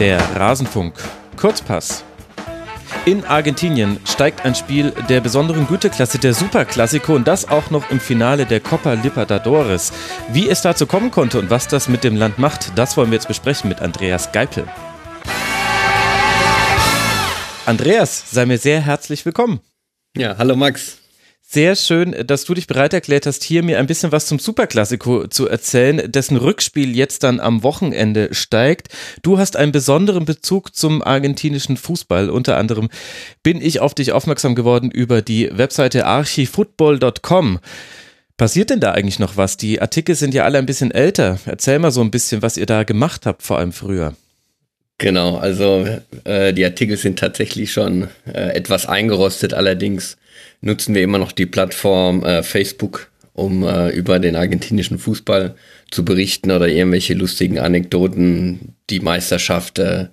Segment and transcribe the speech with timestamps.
[0.00, 0.94] Der Rasenfunk.
[1.36, 2.04] Kurzpass.
[3.04, 8.00] In Argentinien steigt ein Spiel der besonderen Güteklasse der Superklassiko und das auch noch im
[8.00, 9.92] Finale der Copa Libertadores.
[10.32, 13.16] Wie es dazu kommen konnte und was das mit dem Land macht, das wollen wir
[13.16, 14.64] jetzt besprechen mit Andreas Geipel.
[17.66, 19.60] Andreas, sei mir sehr herzlich willkommen.
[20.16, 20.99] Ja, hallo Max.
[21.52, 25.26] Sehr schön, dass du dich bereit erklärt hast, hier mir ein bisschen was zum Superklassiko
[25.26, 28.86] zu erzählen, dessen Rückspiel jetzt dann am Wochenende steigt.
[29.22, 32.30] Du hast einen besonderen Bezug zum argentinischen Fußball.
[32.30, 32.88] Unter anderem
[33.42, 37.58] bin ich auf dich aufmerksam geworden über die Webseite archifootball.com.
[38.36, 39.56] Passiert denn da eigentlich noch was?
[39.56, 41.40] Die Artikel sind ja alle ein bisschen älter.
[41.46, 44.14] Erzähl mal so ein bisschen, was ihr da gemacht habt, vor allem früher.
[44.98, 45.84] Genau, also
[46.22, 50.16] äh, die Artikel sind tatsächlich schon äh, etwas eingerostet, allerdings
[50.60, 55.54] nutzen wir immer noch die Plattform äh, Facebook, um äh, über den argentinischen Fußball
[55.90, 60.06] zu berichten oder irgendwelche lustigen Anekdoten, die Meisterschaft, äh,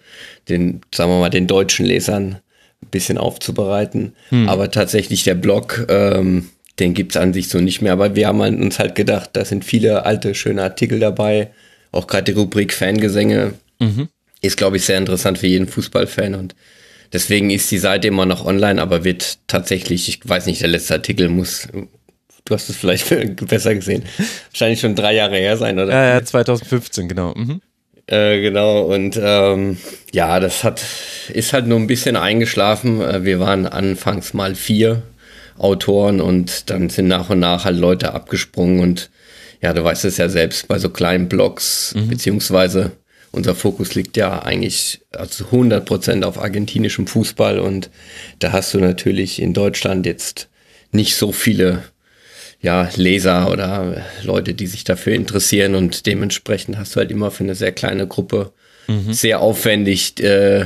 [0.50, 2.40] den, sagen wir mal, den deutschen Lesern
[2.82, 4.14] ein bisschen aufzubereiten.
[4.30, 4.48] Hm.
[4.48, 7.94] Aber tatsächlich der Blog, ähm, den gibt's an sich so nicht mehr.
[7.94, 11.52] Aber wir haben uns halt gedacht, da sind viele alte, schöne Artikel dabei.
[11.92, 14.10] Auch gerade die Rubrik Fangesänge mhm.
[14.42, 16.36] ist, glaube ich, sehr interessant für jeden Fußballfan.
[16.36, 16.56] Und
[17.14, 20.96] Deswegen ist die Seite immer noch online, aber wird tatsächlich, ich weiß nicht, der letzte
[20.96, 21.68] Artikel muss,
[22.46, 23.08] du hast es vielleicht
[23.48, 24.04] besser gesehen,
[24.52, 25.92] wahrscheinlich schon drei Jahre her sein, oder?
[25.92, 27.34] Ja, ja 2015, genau.
[27.36, 27.62] Mhm.
[28.08, 29.78] Äh, genau, und ähm,
[30.14, 30.82] ja, das hat,
[31.34, 33.02] ist halt nur ein bisschen eingeschlafen.
[33.02, 35.04] Äh, wir waren anfangs mal vier
[35.58, 39.10] Autoren und dann sind nach und nach halt Leute abgesprungen und
[39.62, 42.08] ja, du weißt es ja selbst bei so kleinen Blogs, mhm.
[42.10, 42.92] beziehungsweise
[43.32, 47.90] unser Fokus liegt ja eigentlich also 100 Prozent auf argentinischem Fußball und
[48.40, 50.50] da hast du natürlich in Deutschland jetzt
[50.92, 51.84] nicht so viele
[52.62, 57.44] ja, Leser oder Leute, die sich dafür interessieren und dementsprechend hast du halt immer für
[57.44, 58.52] eine sehr kleine Gruppe
[58.88, 59.14] mhm.
[59.14, 60.66] sehr aufwendig äh,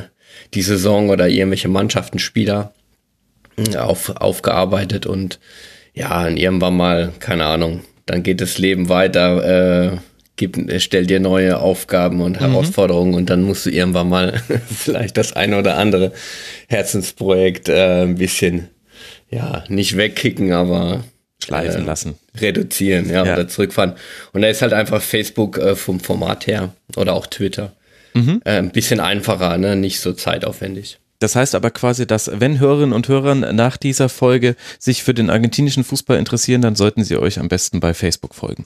[0.54, 2.74] die Saison oder irgendwelche Mannschaftenspieler
[3.58, 5.40] äh, auf, aufgearbeitet und
[5.94, 9.92] ja, irgendwann mal, keine Ahnung, dann geht das Leben weiter.
[9.94, 9.98] Äh,
[10.42, 12.46] gibt, stellt dir neue Aufgaben und mhm.
[12.46, 14.42] Herausforderungen und dann musst du irgendwann mal
[14.76, 16.12] vielleicht das eine oder andere
[16.68, 18.70] Herzensprojekt äh, ein bisschen,
[19.30, 21.04] ja, nicht wegkicken, aber
[21.44, 22.16] schleifen äh, lassen.
[22.40, 23.94] Reduzieren, ja, ja, oder zurückfahren.
[24.34, 27.74] Und da ist halt einfach Facebook äh, vom Format her oder auch Twitter
[28.16, 28.42] mhm.
[28.44, 29.76] äh, ein bisschen einfacher, ne?
[29.76, 30.98] nicht so zeitaufwendig.
[31.20, 35.30] Das heißt aber quasi, dass wenn Hörerinnen und Hörer nach dieser Folge sich für den
[35.30, 38.66] argentinischen Fußball interessieren, dann sollten sie euch am besten bei Facebook folgen.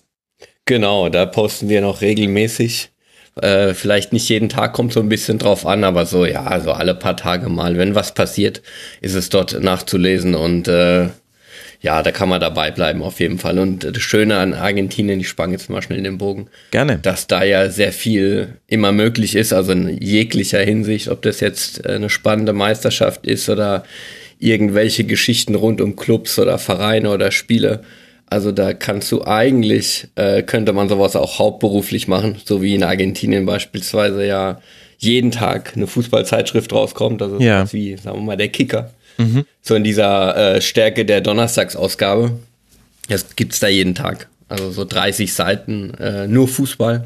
[0.66, 2.90] Genau, da posten wir noch regelmäßig.
[3.42, 6.72] Äh, vielleicht nicht jeden Tag kommt so ein bisschen drauf an, aber so, ja, so
[6.72, 7.78] alle paar Tage mal.
[7.78, 8.62] Wenn was passiert,
[9.02, 11.09] ist es dort nachzulesen und äh,
[11.81, 13.59] ja, da kann man dabei bleiben auf jeden Fall.
[13.59, 16.48] Und das Schöne an Argentinien, ich spange jetzt mal schnell den Bogen.
[16.72, 16.98] Gerne.
[16.98, 21.86] Dass da ja sehr viel immer möglich ist, also in jeglicher Hinsicht, ob das jetzt
[21.86, 23.84] eine spannende Meisterschaft ist oder
[24.40, 27.84] irgendwelche Geschichten rund um Clubs oder Vereine oder Spiele
[28.28, 32.84] also da kannst du eigentlich, äh, könnte man sowas auch hauptberuflich machen, so wie in
[32.84, 34.62] Argentinien beispielsweise ja
[34.97, 37.72] jeden Tag eine Fußballzeitschrift rauskommt, also ja.
[37.72, 38.91] wie, sagen wir mal, der Kicker.
[39.18, 39.46] Mhm.
[39.62, 42.40] So in dieser äh, Stärke der Donnerstagsausgabe.
[43.08, 44.28] Das gibt's da jeden Tag.
[44.50, 47.06] Also so 30 Seiten, äh, nur Fußball.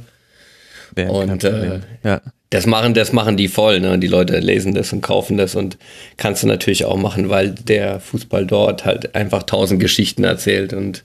[0.95, 2.21] Wäre und äh, ja.
[2.49, 3.99] das machen, das machen die voll, ne?
[3.99, 5.77] Die Leute lesen das und kaufen das und
[6.17, 11.03] kannst du natürlich auch machen, weil der Fußball dort halt einfach tausend Geschichten erzählt und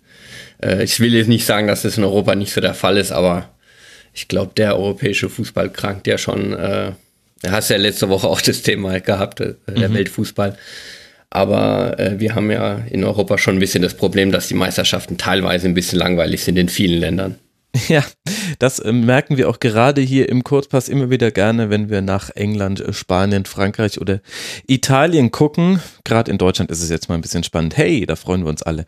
[0.65, 3.13] äh, ich will jetzt nicht sagen, dass das in Europa nicht so der Fall ist,
[3.13, 3.51] aber
[4.13, 6.53] ich glaube, der europäische Fußball krankt ja schon.
[6.53, 6.93] Äh,
[7.47, 9.95] hast ja letzte Woche auch das Thema gehabt, äh, der mhm.
[9.95, 10.57] Weltfußball.
[11.31, 15.19] Aber äh, wir haben ja in Europa schon ein bisschen das Problem, dass die Meisterschaften
[15.19, 17.35] teilweise ein bisschen langweilig sind in vielen Ländern.
[17.89, 18.05] Ja,
[18.59, 22.31] das äh, merken wir auch gerade hier im Kurzpass immer wieder gerne, wenn wir nach
[22.31, 24.21] England, äh, Spanien, Frankreich oder
[24.67, 25.81] Italien gucken.
[26.05, 27.77] Gerade in Deutschland ist es jetzt mal ein bisschen spannend.
[27.77, 28.87] Hey, da freuen wir uns alle.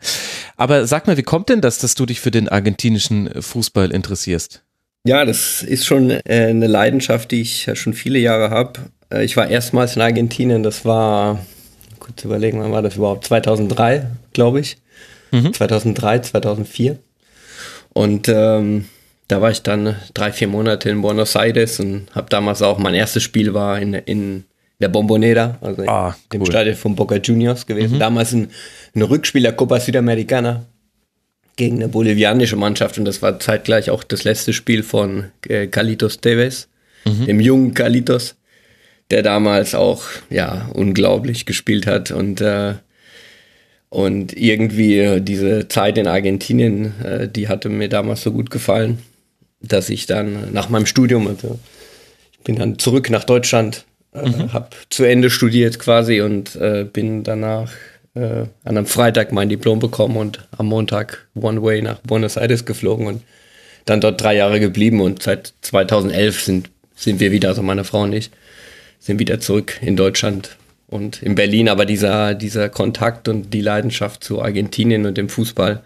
[0.55, 3.91] Aber sag mal, wie kommt denn das, dass du dich für den argentinischen äh, Fußball
[3.91, 4.63] interessierst?
[5.05, 8.73] Ja, das ist schon eine Leidenschaft, die ich schon viele Jahre habe.
[9.21, 11.45] Ich war erstmals in Argentinien, das war,
[11.97, 13.23] kurz überlegen, wann war das überhaupt?
[13.23, 14.79] 2003, glaube ich.
[15.31, 15.53] Mhm.
[15.53, 16.99] 2003, 2004.
[17.97, 18.85] Und ähm,
[19.27, 22.93] da war ich dann drei, vier Monate in Buenos Aires und habe damals auch, mein
[22.93, 24.43] erstes Spiel war in, in
[24.79, 26.41] der Bombonera, also ah, cool.
[26.41, 27.95] im Stadion von Boca Juniors gewesen.
[27.95, 27.99] Mhm.
[27.99, 28.51] Damals ein,
[28.93, 30.67] ein Rückspiel der Copa Sudamericana
[31.55, 36.21] gegen eine bolivianische Mannschaft und das war zeitgleich auch das letzte Spiel von äh, Carlitos
[36.21, 36.67] Tevez,
[37.03, 37.25] mhm.
[37.25, 38.35] dem jungen Carlitos,
[39.09, 42.75] der damals auch ja unglaublich gespielt hat und äh,
[43.89, 48.99] und irgendwie diese Zeit in Argentinien, äh, die hatte mir damals so gut gefallen,
[49.61, 51.59] dass ich dann nach meinem Studium, also
[52.31, 54.53] ich bin dann zurück nach Deutschland, äh, mhm.
[54.53, 57.71] habe zu Ende studiert quasi und äh, bin danach
[58.13, 62.65] äh, an einem Freitag mein Diplom bekommen und am Montag One Way nach Buenos Aires
[62.65, 63.21] geflogen und
[63.85, 68.01] dann dort drei Jahre geblieben und seit 2011 sind, sind wir wieder, also meine Frau
[68.01, 68.31] und ich,
[68.99, 70.57] sind wieder zurück in Deutschland
[70.87, 71.69] und in Berlin.
[71.69, 75.83] Aber dieser, dieser Kontakt und die Leidenschaft zu Argentinien und dem Fußball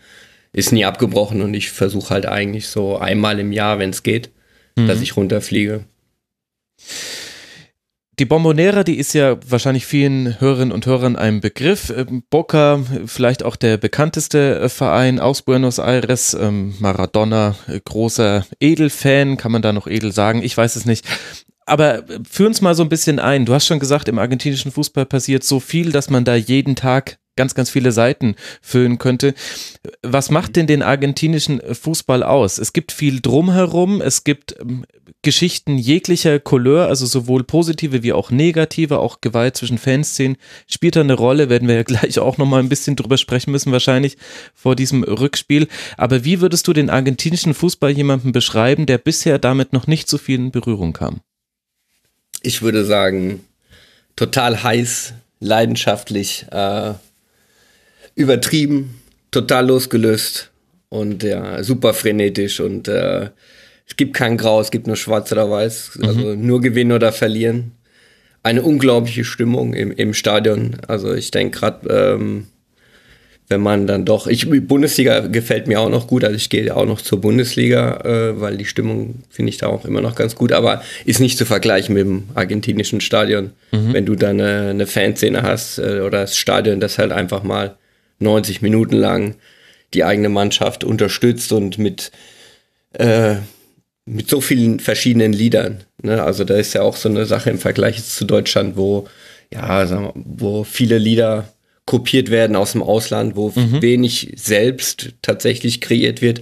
[0.54, 4.30] ist nie abgebrochen und ich versuche halt eigentlich so einmal im Jahr, wenn es geht,
[4.76, 4.88] mhm.
[4.88, 5.86] dass ich runterfliege.
[8.20, 11.92] Die Bombonera, die ist ja wahrscheinlich vielen Hörerinnen und Hörern ein Begriff.
[11.96, 16.36] Ähm, Boca, vielleicht auch der bekannteste äh, Verein aus Buenos Aires.
[16.36, 20.44] Ähm, Maradona, äh, großer Edelfan, kann man da noch edel sagen?
[20.44, 21.04] Ich weiß es nicht.
[21.72, 23.46] Aber äh, führ uns mal so ein bisschen ein.
[23.46, 27.18] Du hast schon gesagt, im argentinischen Fußball passiert so viel, dass man da jeden Tag
[27.38, 29.34] ganz, ganz viele Seiten füllen könnte.
[30.04, 32.58] Was macht denn den argentinischen Fußball aus?
[32.58, 34.86] Es gibt viel drumherum, es gibt ähm,
[35.22, 40.36] Geschichten jeglicher Couleur, also sowohl positive wie auch negative, auch Gewalt zwischen Fanszenen
[40.68, 43.72] spielt da eine Rolle, werden wir ja gleich auch nochmal ein bisschen drüber sprechen müssen
[43.72, 44.18] wahrscheinlich
[44.54, 45.70] vor diesem Rückspiel.
[45.96, 50.18] Aber wie würdest du den argentinischen Fußball jemandem beschreiben, der bisher damit noch nicht so
[50.18, 51.22] viel in Berührung kam?
[52.42, 53.46] Ich würde sagen,
[54.16, 56.94] total heiß, leidenschaftlich, äh,
[58.16, 59.02] übertrieben,
[59.32, 60.52] total losgelöst
[60.90, 63.30] und ja, super frenetisch und äh,
[63.92, 65.98] es gibt kein Grau, es gibt nur Schwarz oder Weiß.
[65.98, 66.06] Mhm.
[66.06, 67.74] Also nur gewinnen oder verlieren.
[68.42, 70.78] Eine unglaubliche Stimmung im, im Stadion.
[70.88, 72.48] Also ich denke gerade, ähm,
[73.52, 76.86] wenn man dann doch, ich Bundesliga gefällt mir auch noch gut, also ich gehe auch
[76.86, 80.52] noch zur Bundesliga, äh, weil die Stimmung finde ich da auch immer noch ganz gut,
[80.52, 83.94] aber ist nicht zu vergleichen mit dem argentinischen Stadion, mhm.
[83.94, 87.76] wenn du da eine, eine Fanszene hast äh, oder das Stadion, das halt einfach mal
[88.20, 89.36] 90 Minuten lang
[89.94, 92.12] die eigene Mannschaft unterstützt und mit
[92.94, 93.36] äh,
[94.06, 95.84] mit so vielen verschiedenen Liedern.
[96.02, 96.24] Ne?
[96.24, 99.08] Also da ist ja auch so eine Sache im Vergleich zu Deutschland, wo
[99.54, 101.48] ja, sagen wir, wo viele Lieder
[101.86, 103.82] kopiert werden aus dem Ausland, wo mhm.
[103.82, 106.42] wenig selbst tatsächlich kreiert wird.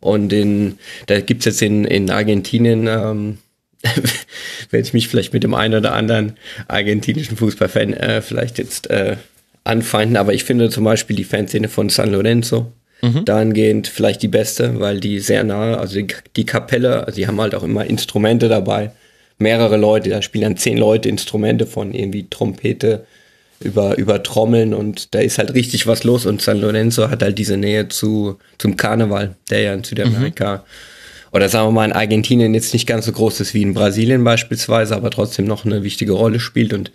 [0.00, 3.38] Und in, da gibt's jetzt in, in Argentinien, ähm,
[4.70, 6.34] werde ich mich vielleicht mit dem einen oder anderen
[6.68, 9.16] argentinischen Fußballfan äh, vielleicht jetzt äh,
[9.64, 12.72] anfeinden, aber ich finde zum Beispiel die Fanszene von San Lorenzo
[13.02, 13.24] mhm.
[13.24, 17.40] dahingehend vielleicht die beste, weil die sehr nahe, also die, die Kapelle, also die haben
[17.40, 18.92] halt auch immer Instrumente dabei,
[19.38, 23.06] mehrere Leute, da spielen dann zehn Leute Instrumente von irgendwie Trompete
[23.64, 27.38] über, über Trommeln und da ist halt richtig was los und San Lorenzo hat halt
[27.38, 31.36] diese Nähe zu, zum Karneval, der ja in Südamerika mhm.
[31.36, 34.22] oder sagen wir mal in Argentinien jetzt nicht ganz so groß ist wie in Brasilien
[34.24, 36.92] beispielsweise, aber trotzdem noch eine wichtige Rolle spielt und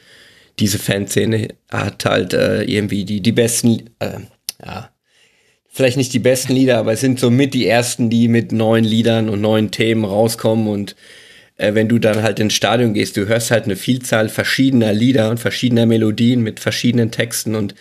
[0.60, 4.19] diese Fanszene hat halt äh, irgendwie die, die besten, äh,
[4.63, 4.89] ja,
[5.69, 9.30] vielleicht nicht die besten Lieder, aber es sind somit die ersten, die mit neuen Liedern
[9.30, 10.95] und neuen Themen rauskommen und
[11.60, 15.30] äh, wenn du dann halt ins Stadion gehst, du hörst halt eine Vielzahl verschiedener Lieder
[15.30, 17.76] und verschiedener Melodien mit verschiedenen Texten und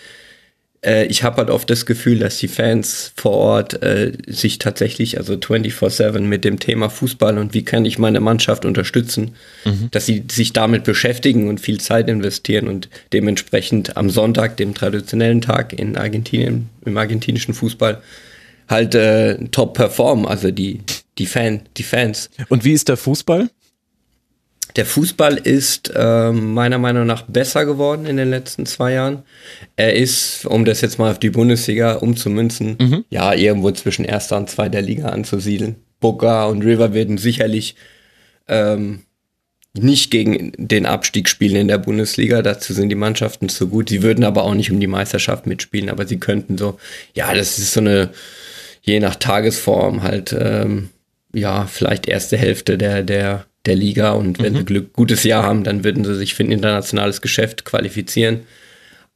[0.85, 5.19] äh, ich habe halt oft das Gefühl, dass die Fans vor Ort äh, sich tatsächlich,
[5.19, 9.33] also 24-7 mit dem Thema Fußball und wie kann ich meine Mannschaft unterstützen,
[9.65, 9.89] mhm.
[9.91, 15.41] dass sie sich damit beschäftigen und viel Zeit investieren und dementsprechend am Sonntag, dem traditionellen
[15.41, 18.03] Tag in Argentinien, im argentinischen Fußball,
[18.69, 20.81] halt äh, top performen, also die,
[21.17, 22.31] die, Fan, die Fans.
[22.49, 23.49] Und wie ist der Fußball?
[24.79, 29.25] Der Fußball ist äh, meiner Meinung nach besser geworden in den letzten zwei Jahren.
[29.75, 33.05] Er ist, um das jetzt mal auf die Bundesliga umzumünzen, mhm.
[33.11, 35.75] ja, irgendwo zwischen erster und zweiter Liga anzusiedeln.
[35.99, 37.75] Boca und River werden sicherlich
[38.47, 39.01] ähm,
[39.75, 42.41] nicht gegen den Abstieg spielen in der Bundesliga.
[42.43, 43.89] Dazu sind die Mannschaften zu gut.
[43.89, 46.79] Sie würden aber auch nicht um die Meisterschaft mitspielen, aber sie könnten so,
[47.15, 48.11] ja, das ist so eine,
[48.83, 50.91] je nach Tagesform halt, ähm,
[51.35, 54.59] ja, vielleicht erste Hälfte der, der der Liga und wenn mhm.
[54.59, 58.41] sie Glück, gutes Jahr haben, dann würden sie sich für ein internationales Geschäft qualifizieren.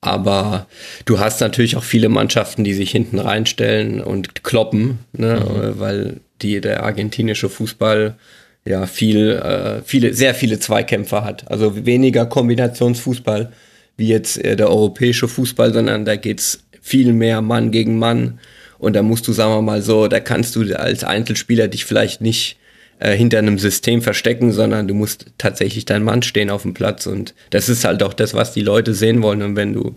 [0.00, 0.66] Aber
[1.04, 5.40] du hast natürlich auch viele Mannschaften, die sich hinten reinstellen und kloppen, ne?
[5.40, 5.80] Mhm.
[5.80, 8.16] weil die, der argentinische Fußball
[8.64, 11.50] ja viel, äh, viele, sehr viele Zweikämpfer hat.
[11.50, 13.52] Also weniger Kombinationsfußball
[13.97, 18.40] wie jetzt äh, der europäische Fußball, sondern da geht's viel mehr Mann gegen Mann.
[18.78, 22.21] Und da musst du, sagen wir mal so, da kannst du als Einzelspieler dich vielleicht
[22.21, 22.56] nicht
[23.02, 27.06] äh, hinter einem System verstecken, sondern du musst tatsächlich dein Mann stehen auf dem Platz
[27.06, 29.97] und das ist halt auch das, was die Leute sehen wollen und wenn du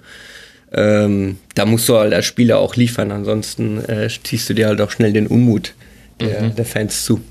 [0.74, 4.82] ähm, da musst du halt als Spieler auch liefern, ansonsten äh, ziehst du dir halt
[4.82, 5.74] auch schnell den Unmut
[6.20, 6.56] der, mhm.
[6.56, 7.22] der Fans zu.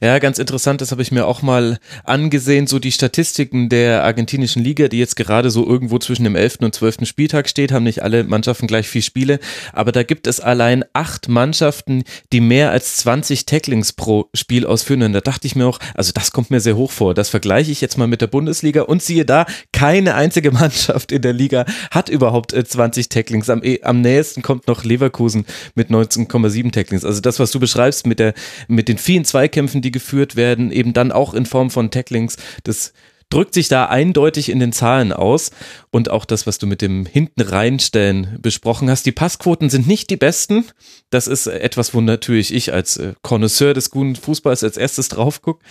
[0.00, 4.62] Ja, ganz interessant, das habe ich mir auch mal angesehen, so die Statistiken der argentinischen
[4.62, 6.58] Liga, die jetzt gerade so irgendwo zwischen dem 11.
[6.60, 7.06] und 12.
[7.06, 9.38] Spieltag steht, haben nicht alle Mannschaften gleich viel Spiele,
[9.72, 15.02] aber da gibt es allein acht Mannschaften, die mehr als 20 Tacklings pro Spiel ausführen
[15.02, 17.72] und da dachte ich mir auch, also das kommt mir sehr hoch vor, das vergleiche
[17.72, 21.64] ich jetzt mal mit der Bundesliga und siehe da, keine einzige Mannschaft in der Liga
[21.90, 27.04] hat überhaupt 20 äh, Tacklings, am, eh, am nächsten kommt noch Leverkusen mit 19,7 Tacklings,
[27.04, 28.34] also das, was du beschreibst mit der,
[28.68, 32.36] mit den vielen Zweikämpfen Zweikämpfen, die geführt werden, eben dann auch in Form von Tacklings.
[32.64, 32.92] Das
[33.30, 35.50] drückt sich da eindeutig in den Zahlen aus.
[35.90, 39.04] Und auch das, was du mit dem hinten reinstellen besprochen hast.
[39.04, 40.64] Die Passquoten sind nicht die besten.
[41.10, 45.62] Das ist etwas, wo natürlich ich als Connoisseur des guten Fußballs als erstes drauf gucke.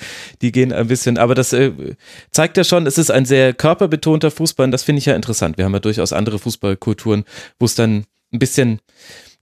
[0.42, 1.72] Die gehen ein bisschen, aber das äh,
[2.32, 5.58] zeigt ja schon, es ist ein sehr körperbetonter Fußball und das finde ich ja interessant.
[5.58, 7.24] Wir haben ja durchaus andere Fußballkulturen,
[7.60, 8.80] wo es dann ein bisschen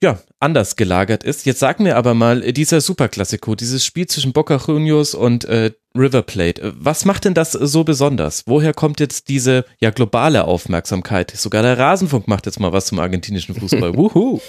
[0.05, 1.47] ja, anders gelagert ist.
[1.47, 5.71] Jetzt sag mir aber mal, äh, dieser Superklassiko, dieses Spiel zwischen Boca Juniors und äh,
[5.97, 8.43] River Plate, äh, was macht denn das so besonders?
[8.45, 11.31] Woher kommt jetzt diese ja globale Aufmerksamkeit?
[11.31, 13.95] Sogar der Rasenfunk macht jetzt mal was zum argentinischen Fußball.
[13.97, 14.39] Wuhu!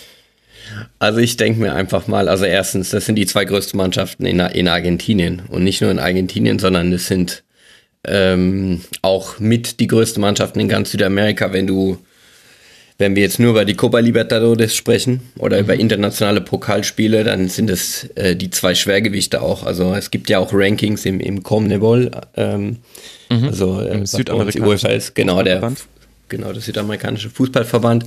[0.98, 4.40] Also ich denke mir einfach mal, also erstens, das sind die zwei größten Mannschaften in,
[4.40, 7.44] in Argentinien und nicht nur in Argentinien, sondern es sind
[8.04, 11.98] ähm, auch mit die größten Mannschaften in ganz Südamerika, wenn du
[12.98, 15.64] wenn wir jetzt nur über die Copa Libertadores sprechen oder mhm.
[15.64, 19.64] über internationale Pokalspiele, dann sind es äh, die zwei Schwergewichte auch.
[19.64, 22.78] Also es gibt ja auch Rankings im, im Comnebol, ähm,
[23.30, 23.44] mhm.
[23.44, 25.72] also äh, Im Südamerikanischen ist, genau der,
[26.28, 28.06] genau der südamerikanische Fußballverband.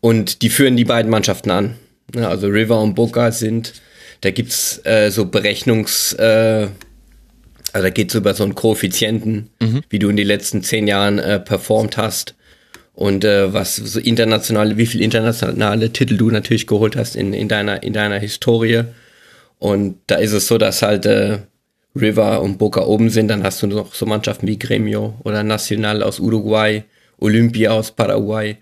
[0.00, 1.74] Und die führen die beiden Mannschaften an.
[2.14, 3.74] Ja, also River und Boca sind,
[4.20, 6.68] da gibt's äh, so Berechnungs, äh,
[7.72, 9.82] also da geht's über so einen Koeffizienten, mhm.
[9.90, 12.34] wie du in den letzten zehn Jahren äh, performt hast
[13.00, 17.48] und äh, was so internationale, wie viel internationale Titel du natürlich geholt hast in, in
[17.48, 18.82] deiner in deiner Historie.
[19.58, 21.38] Und da ist es so, dass halt äh,
[21.96, 26.02] River und Boca oben sind, dann hast du noch so Mannschaften wie Gremio oder Nacional
[26.02, 26.84] aus Uruguay,
[27.16, 28.58] Olympia aus Paraguay.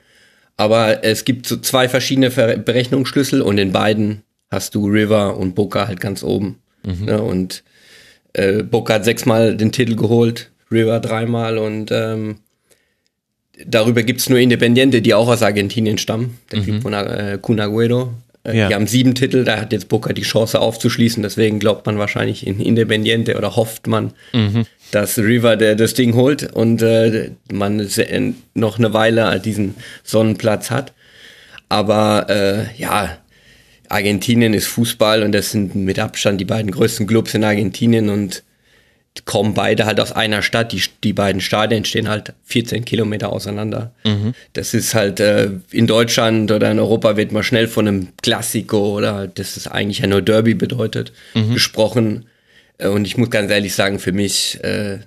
[0.56, 5.88] Aber es gibt so zwei verschiedene Berechnungsschlüssel und in beiden hast du River und Boca
[5.88, 6.60] halt ganz oben.
[6.86, 7.04] Mhm.
[7.06, 7.20] Ne?
[7.20, 7.64] Und
[8.34, 12.36] äh, Boca hat sechsmal den Titel geholt, River dreimal und ähm,
[13.66, 16.38] darüber gibt es nur Independiente, die auch aus Argentinien stammen.
[16.52, 16.64] Der mhm.
[16.64, 18.12] Typ von äh, Cunagüero.
[18.44, 18.68] Äh, ja.
[18.68, 21.22] Die haben sieben Titel, da hat jetzt Boca die Chance aufzuschließen.
[21.22, 24.64] Deswegen glaubt man wahrscheinlich in Independiente oder hofft man, mhm.
[24.90, 27.86] dass River der, das Ding holt und äh, man
[28.54, 29.74] noch eine Weile diesen
[30.04, 30.92] Sonnenplatz hat.
[31.68, 33.18] Aber äh, ja,
[33.88, 38.42] Argentinien ist Fußball und das sind mit Abstand die beiden größten Clubs in Argentinien und
[39.24, 40.72] kommen beide halt aus einer Stadt.
[40.72, 43.92] Die, die beiden Stadien stehen halt 14 Kilometer auseinander.
[44.04, 44.34] Mhm.
[44.52, 48.96] Das ist halt äh, in Deutschland oder in Europa wird man schnell von einem Klassiko
[48.96, 51.54] oder das ist eigentlich ja nur Derby bedeutet, mhm.
[51.54, 52.26] gesprochen.
[52.78, 54.98] Äh, und ich muss ganz ehrlich sagen, für mich, äh,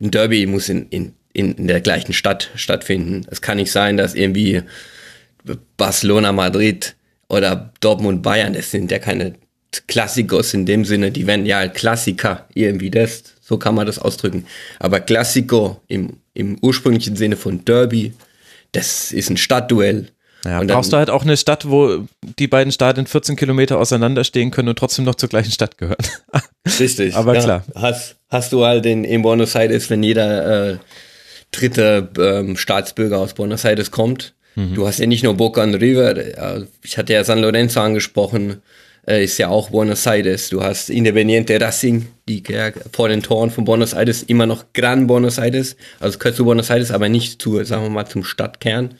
[0.00, 3.26] ein Derby muss in, in, in der gleichen Stadt stattfinden.
[3.30, 4.62] Es kann nicht sein, dass irgendwie
[5.76, 6.94] Barcelona, Madrid
[7.28, 9.34] oder Dortmund, Bayern, das sind ja keine
[9.86, 14.44] Klassikos in dem Sinne, die werden ja Klassiker irgendwie das, so kann man das ausdrücken.
[14.78, 18.12] Aber Klassiko im, im ursprünglichen Sinne von Derby,
[18.72, 20.08] das ist ein Stadtduell.
[20.44, 22.06] Ja, und brauchst du halt auch eine Stadt, wo
[22.38, 25.96] die beiden Stadien 14 Kilometer auseinanderstehen können und trotzdem noch zur gleichen Stadt gehören.
[26.78, 27.14] Richtig.
[27.14, 27.64] Aber ja, klar.
[27.74, 30.78] Hast, hast du halt in, in Buenos Aires, wenn jeder äh,
[31.50, 34.74] dritte ähm, Staatsbürger aus Buenos Aires kommt, mhm.
[34.74, 38.62] du hast ja nicht nur Boca und River, äh, ich hatte ja San Lorenzo angesprochen,
[39.06, 40.50] äh, ist ja auch Buenos Aires.
[40.50, 42.42] Du hast Independiente Racing, die
[42.92, 46.70] vor den Toren von Buenos Aires immer noch Gran Buenos Aires, also gehört zu Buenos
[46.70, 48.94] Aires, aber nicht zu, sagen wir mal, zum Stadtkern.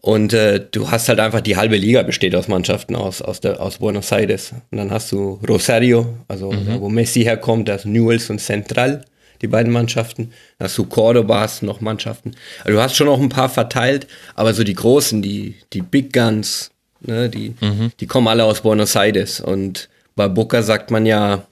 [0.00, 3.60] Und äh, du hast halt einfach die halbe Liga besteht aus Mannschaften aus, aus, der,
[3.60, 4.52] aus Buenos Aires.
[4.70, 6.66] Und dann hast du Rosario, also mhm.
[6.66, 9.04] da, wo Messi herkommt, das Newells und Central,
[9.42, 10.32] die beiden Mannschaften.
[10.58, 12.32] Dann hast du Cordoba, hast noch Mannschaften.
[12.64, 16.12] Also du hast schon noch ein paar verteilt, aber so die großen, die, die Big
[16.12, 17.28] Guns, Ne?
[17.28, 17.92] Die, mhm.
[18.00, 19.40] die kommen alle aus Buenos Aires.
[19.40, 21.46] Und bei Boca sagt man ja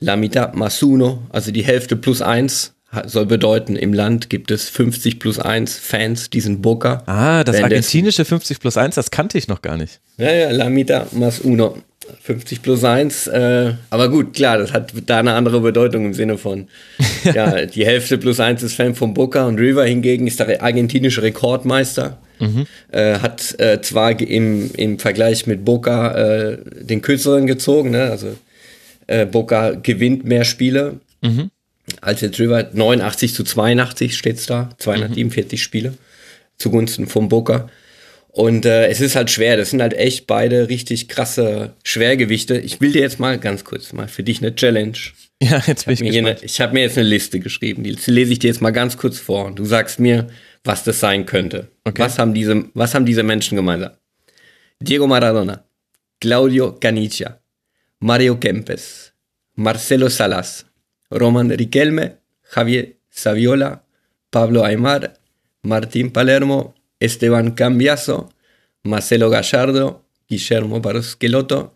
[0.00, 2.74] La mitad más uno, also die Hälfte plus eins
[3.06, 7.02] soll bedeuten, im Land gibt es 50 plus 1 Fans, die sind Boca.
[7.06, 10.00] Ah, das argentinische 50 plus 1, das kannte ich noch gar nicht.
[10.18, 11.76] Ja, ja, La mitad más uno.
[12.22, 16.38] 50 plus 1, äh, aber gut, klar, das hat da eine andere Bedeutung im Sinne
[16.38, 16.68] von,
[17.34, 21.22] ja, die Hälfte plus 1 ist Fan von Boca und River hingegen ist der argentinische
[21.22, 22.66] Rekordmeister Mhm.
[22.92, 28.10] Äh, hat äh, zwar im, im Vergleich mit Boca äh, den kürzeren gezogen, ne?
[28.10, 28.36] also
[29.06, 31.50] äh, Boca gewinnt mehr Spiele mhm.
[32.00, 32.70] als jetzt River.
[32.72, 35.62] 89 zu 82 steht es da, 247 mhm.
[35.62, 35.94] Spiele
[36.58, 37.68] zugunsten von Boca.
[38.28, 39.56] Und äh, es ist halt schwer.
[39.56, 42.58] Das sind halt echt beide richtig krasse Schwergewichte.
[42.58, 44.98] Ich will dir jetzt mal ganz kurz mal für dich eine Challenge.
[45.42, 46.40] Ja, jetzt bin ich, ich gespannt.
[46.44, 47.82] ich habe mir jetzt eine Liste geschrieben.
[47.82, 49.44] Die lese ich dir jetzt mal ganz kurz vor.
[49.44, 50.28] Und du sagst mir,
[50.64, 51.68] was das sein könnte.
[51.84, 52.00] Okay.
[52.00, 53.90] Was haben diese, was haben diese Menschen gemeinsam?
[54.80, 55.62] Diego Maradona,
[56.22, 57.38] Claudio Canicia,
[58.00, 59.14] Mario Kempes,
[59.54, 60.66] Marcelo Salas,
[61.10, 62.18] Roman Riquelme,
[62.54, 63.84] Javier Saviola,
[64.30, 65.14] Pablo Aymar,
[65.62, 68.28] Martín Palermo, Esteban Cambiaso,
[68.82, 71.74] Marcelo Gallardo, Guillermo Barosqueloto,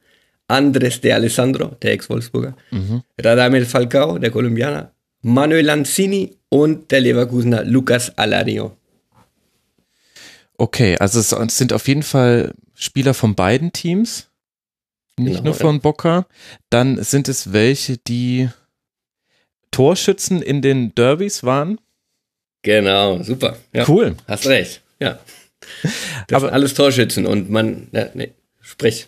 [0.49, 3.03] Andrés de Alessandro, der Ex-Wolfsburger, mhm.
[3.19, 8.77] Radamel Falcao, der Kolumbianer, Manuel Lanzini und der Leverkusener Lucas Alario.
[10.57, 14.30] Okay, also es sind auf jeden Fall Spieler von beiden Teams,
[15.25, 15.81] nicht genau, nur von ja.
[15.81, 16.27] Boca.
[16.71, 18.49] Dann sind es welche, die
[19.71, 21.81] Torschützen in den Derbys waren.
[22.63, 23.57] Genau, super.
[23.73, 24.17] Ja, cool.
[24.27, 24.83] Hast recht.
[24.99, 25.19] Ja.
[26.29, 29.07] Das Aber alles Torschützen und man, ja, nee, sprich.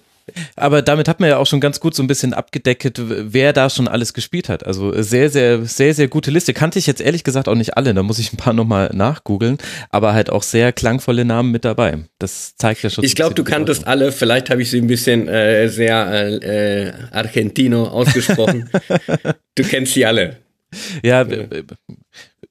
[0.56, 3.70] Aber damit hat man ja auch schon ganz gut so ein bisschen abgedeckt, wer da
[3.70, 4.64] schon alles gespielt hat.
[4.66, 6.54] Also sehr, sehr, sehr, sehr gute Liste.
[6.54, 9.58] Kannte ich jetzt ehrlich gesagt auch nicht alle, da muss ich ein paar nochmal nachgoogeln,
[9.90, 11.98] aber halt auch sehr klangvolle Namen mit dabei.
[12.18, 13.04] Das zeigt ja schon.
[13.04, 16.92] Ich glaube, du kanntest alle, vielleicht habe ich sie ein bisschen äh, sehr äh, äh
[17.10, 18.70] Argentino ausgesprochen.
[19.54, 20.38] du kennst sie alle.
[21.02, 21.26] Ja,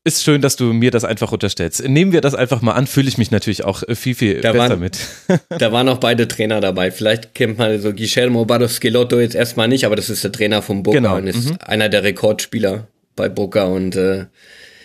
[0.03, 1.87] ist schön, dass du mir das einfach unterstellst.
[1.87, 4.51] Nehmen wir das einfach mal an, fühle ich mich natürlich auch äh, viel, viel da
[4.51, 4.99] besser waren, mit.
[5.49, 6.91] da waren auch beide Trainer dabei.
[6.91, 10.81] Vielleicht kennt man so Guillermo Barros-Schelotto jetzt erstmal nicht, aber das ist der Trainer von
[10.81, 11.17] Boca genau.
[11.17, 11.57] und ist mhm.
[11.61, 14.25] einer der Rekordspieler bei Boca und äh,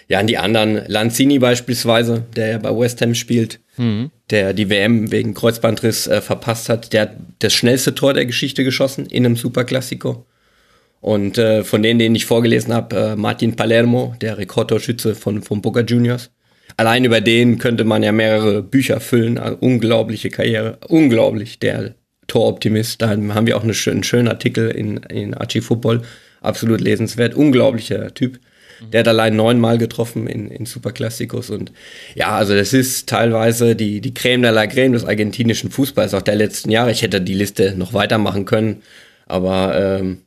[0.08, 4.10] ja, an die anderen, Lanzini beispielsweise, der ja bei West Ham spielt, mhm.
[4.30, 8.64] der die WM wegen Kreuzbandriss äh, verpasst hat, der hat das schnellste Tor der Geschichte
[8.64, 10.26] geschossen in einem Superklassiko.
[11.06, 15.62] Und äh, von denen, denen ich vorgelesen habe, äh, Martin Palermo, der Rekordtorschütze von, von
[15.62, 16.32] Boca Juniors.
[16.76, 19.38] Allein über den könnte man ja mehrere Bücher füllen.
[19.38, 20.78] Also unglaubliche Karriere.
[20.88, 21.94] Unglaublich, der
[22.26, 23.02] Toroptimist.
[23.02, 26.02] Da haben wir auch eine, einen schönen Artikel in, in Archie Football.
[26.40, 27.36] Absolut lesenswert.
[27.36, 28.40] Unglaublicher Typ.
[28.92, 31.72] Der hat allein neunmal getroffen in, in Superklassikus und
[32.16, 36.20] ja, also das ist teilweise die, die Creme de la Creme des argentinischen Fußballs auch
[36.20, 36.90] der letzten Jahre.
[36.90, 38.82] Ich hätte die Liste noch weitermachen können,
[39.24, 40.25] aber ähm,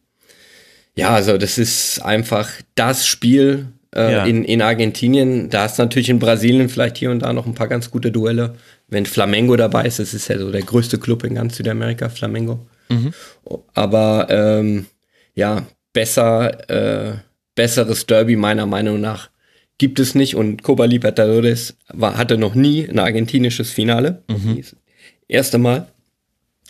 [1.00, 4.26] ja, also das ist einfach das Spiel äh, ja.
[4.26, 5.50] in, in Argentinien.
[5.50, 8.56] Da ist natürlich in Brasilien vielleicht hier und da noch ein paar ganz gute Duelle.
[8.88, 12.68] Wenn Flamengo dabei ist, das ist ja so der größte Club in ganz Südamerika, Flamengo.
[12.90, 13.14] Mhm.
[13.74, 14.86] Aber ähm,
[15.36, 17.18] ja, besser, äh,
[17.56, 19.30] besseres Derby meiner Meinung nach
[19.78, 20.36] gibt es nicht.
[20.36, 24.24] Und Copa Libertadores war, hatte noch nie ein argentinisches Finale.
[24.28, 24.64] Mhm.
[25.28, 25.88] Erste Mal.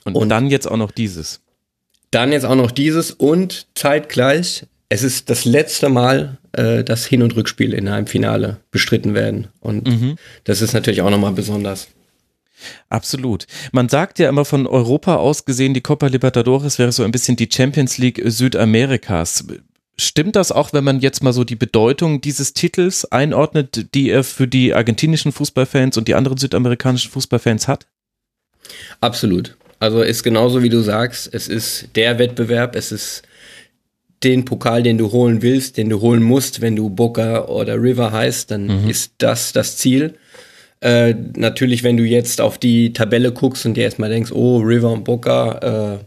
[0.06, 1.42] Und, und dann jetzt auch noch dieses.
[2.12, 7.22] Dann jetzt auch noch dieses und zeitgleich, es ist das letzte Mal, äh, dass Hin-
[7.22, 9.48] und Rückspiel in einem Finale bestritten werden.
[9.60, 10.16] Und mhm.
[10.44, 11.90] das ist natürlich auch nochmal besonders.
[12.90, 13.46] Absolut.
[13.72, 17.38] Man sagt ja immer von Europa aus gesehen, die Copa Libertadores wäre so ein bisschen
[17.38, 19.46] die Champions League Südamerikas.
[19.98, 24.24] Stimmt das auch, wenn man jetzt mal so die Bedeutung dieses Titels einordnet, die er
[24.24, 27.86] für die argentinischen Fußballfans und die anderen südamerikanischen Fußballfans hat?
[29.02, 29.58] Absolut.
[29.80, 33.24] Also ist genauso wie du sagst, es ist der Wettbewerb, es ist
[34.24, 38.12] den Pokal, den du holen willst, den du holen musst, wenn du Boca oder River
[38.12, 38.90] heißt, dann mhm.
[38.90, 40.16] ist das das Ziel.
[40.82, 44.92] Äh, natürlich, wenn du jetzt auf die Tabelle guckst und dir erstmal denkst, oh, River
[44.92, 46.06] und Boca äh,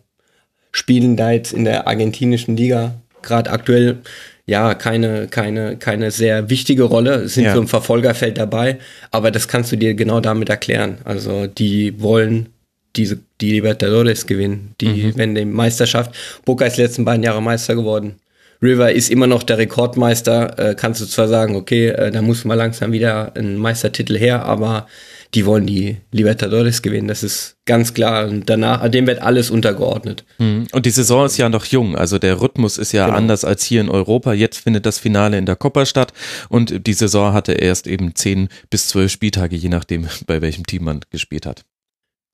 [0.73, 3.99] spielen da jetzt in der argentinischen Liga gerade aktuell
[4.47, 7.55] ja keine keine keine sehr wichtige Rolle, sind ja.
[7.55, 8.79] so im Verfolgerfeld dabei,
[9.11, 10.99] aber das kannst du dir genau damit erklären.
[11.05, 12.52] Also die wollen
[12.97, 15.13] diese, die Libertadores gewinnen, die, mhm.
[15.17, 16.15] wenn die Meisterschaft.
[16.45, 18.17] Boca ist die letzten beiden Jahre Meister geworden.
[18.63, 20.59] River ist immer noch der Rekordmeister.
[20.59, 24.45] Äh, kannst du zwar sagen, okay, äh, da muss mal langsam wieder ein Meistertitel her,
[24.45, 24.87] aber
[25.35, 27.09] die wollen die Libertadores gewinnen.
[27.09, 28.29] Das ist ganz klar.
[28.29, 30.25] Und danach, dem wird alles untergeordnet.
[30.39, 30.69] Mhm.
[30.73, 31.97] Und die Saison ist ja noch jung.
[31.97, 33.19] Also der Rhythmus ist ja genau.
[33.19, 34.33] anders als hier in Europa.
[34.33, 36.13] Jetzt findet das Finale in der Copa statt.
[36.49, 40.85] Und die Saison hatte erst eben zehn bis zwölf Spieltage, je nachdem, bei welchem Team
[40.85, 41.65] man gespielt hat.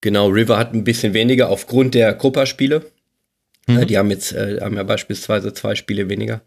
[0.01, 2.87] Genau, River hat ein bisschen weniger aufgrund der Copa-Spiele.
[3.67, 3.87] Mhm.
[3.87, 6.43] Die haben jetzt äh, haben ja beispielsweise zwei Spiele weniger.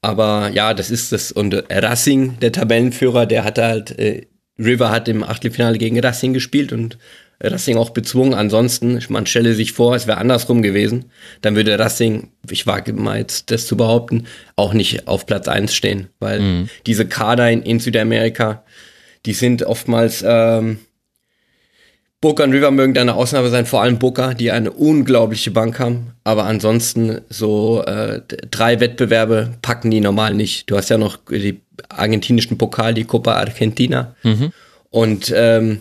[0.00, 1.30] Aber ja, das ist das.
[1.30, 4.26] Und Racing, der Tabellenführer, der hat halt, äh,
[4.58, 6.98] River hat im Achtelfinale gegen Racing gespielt und
[7.40, 8.34] Racing auch bezwungen.
[8.34, 11.06] Ansonsten, man stelle sich vor, es wäre andersrum gewesen.
[11.40, 15.74] Dann würde Racing, ich wage mal jetzt das zu behaupten, auch nicht auf Platz eins
[15.74, 16.08] stehen.
[16.18, 16.68] Weil mhm.
[16.86, 18.64] diese Kader in, in Südamerika,
[19.24, 20.78] die sind oftmals, ähm,
[22.22, 25.80] Boca und River mögen da eine Ausnahme sein, vor allem Boca, die eine unglaubliche Bank
[25.80, 26.12] haben.
[26.22, 30.70] Aber ansonsten so äh, drei Wettbewerbe packen die normal nicht.
[30.70, 34.14] Du hast ja noch die argentinischen Pokal, die Copa Argentina.
[34.22, 34.52] Mhm.
[34.90, 35.80] Und ähm,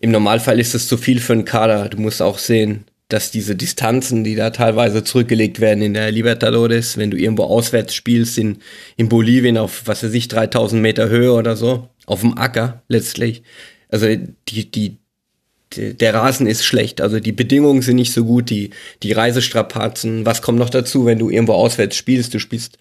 [0.00, 1.90] im Normalfall ist es zu viel für einen Kader.
[1.90, 6.96] Du musst auch sehen, dass diese Distanzen, die da teilweise zurückgelegt werden in der Libertadores,
[6.96, 8.60] wenn du irgendwo auswärts spielst, in,
[8.96, 13.42] in Bolivien auf, was weiß ich, 3000 Meter Höhe oder so, auf dem Acker letztlich.
[13.90, 14.06] Also
[14.48, 14.96] die, die,
[15.74, 18.70] der Rasen ist schlecht, also die Bedingungen sind nicht so gut, die,
[19.02, 22.78] die Reisestrapazen, was kommt noch dazu, wenn du irgendwo auswärts spielst, du spielst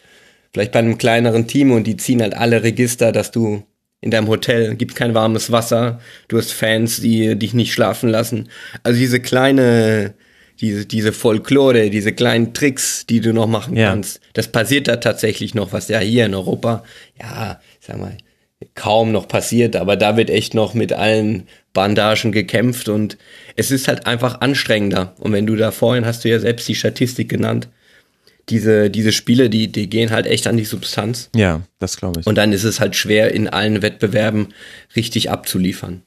[0.53, 3.63] vielleicht bei einem kleineren Team und die ziehen halt alle Register, dass du
[4.01, 8.49] in deinem Hotel gibt kein warmes Wasser, du hast Fans, die dich nicht schlafen lassen.
[8.83, 10.13] Also diese kleine,
[10.61, 13.89] diese, diese Folklore, diese kleinen Tricks, die du noch machen ja.
[13.89, 16.83] kannst, das passiert da tatsächlich noch, was ja hier in Europa,
[17.19, 18.15] ja, sag mal,
[18.73, 23.17] kaum noch passiert, aber da wird echt noch mit allen Bandagen gekämpft und
[23.55, 25.13] es ist halt einfach anstrengender.
[25.19, 27.67] Und wenn du da vorhin hast du ja selbst die Statistik genannt,
[28.49, 31.29] diese, diese Spiele, die, die gehen halt echt an die Substanz.
[31.35, 32.27] Ja, das glaube ich.
[32.27, 34.49] Und dann ist es halt schwer, in allen Wettbewerben
[34.95, 36.03] richtig abzuliefern.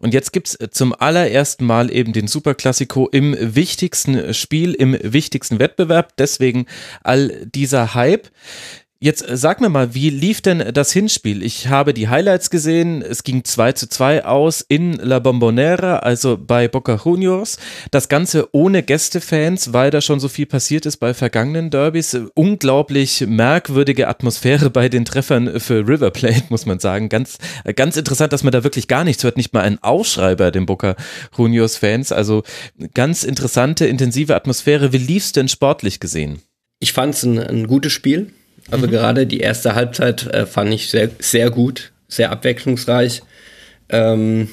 [0.00, 5.60] Und jetzt gibt es zum allerersten Mal eben den Superklassiko im wichtigsten Spiel, im wichtigsten
[5.60, 6.16] Wettbewerb.
[6.16, 6.66] Deswegen
[7.02, 8.28] all dieser Hype.
[9.00, 11.44] Jetzt äh, sag mir mal, wie lief denn das Hinspiel?
[11.44, 13.00] Ich habe die Highlights gesehen.
[13.00, 17.58] Es ging 2 zu 2 aus in La Bombonera, also bei Boca Juniors.
[17.92, 22.18] Das Ganze ohne Gästefans, weil da schon so viel passiert ist bei vergangenen Derbys.
[22.34, 27.08] Unglaublich merkwürdige Atmosphäre bei den Treffern für River Plate, muss man sagen.
[27.08, 27.38] Ganz,
[27.76, 29.36] ganz interessant, dass man da wirklich gar nichts hört.
[29.36, 30.96] Nicht mal ein Aufschrei bei den Boca
[31.36, 32.10] Juniors Fans.
[32.10, 32.42] Also
[32.94, 34.92] ganz interessante, intensive Atmosphäre.
[34.92, 36.42] Wie lief's denn sportlich gesehen?
[36.80, 38.32] Ich fand es ein, ein gutes Spiel
[38.70, 38.90] also mhm.
[38.90, 43.22] gerade die erste Halbzeit äh, fand ich sehr, sehr gut, sehr abwechslungsreich.
[43.88, 44.48] Ähm,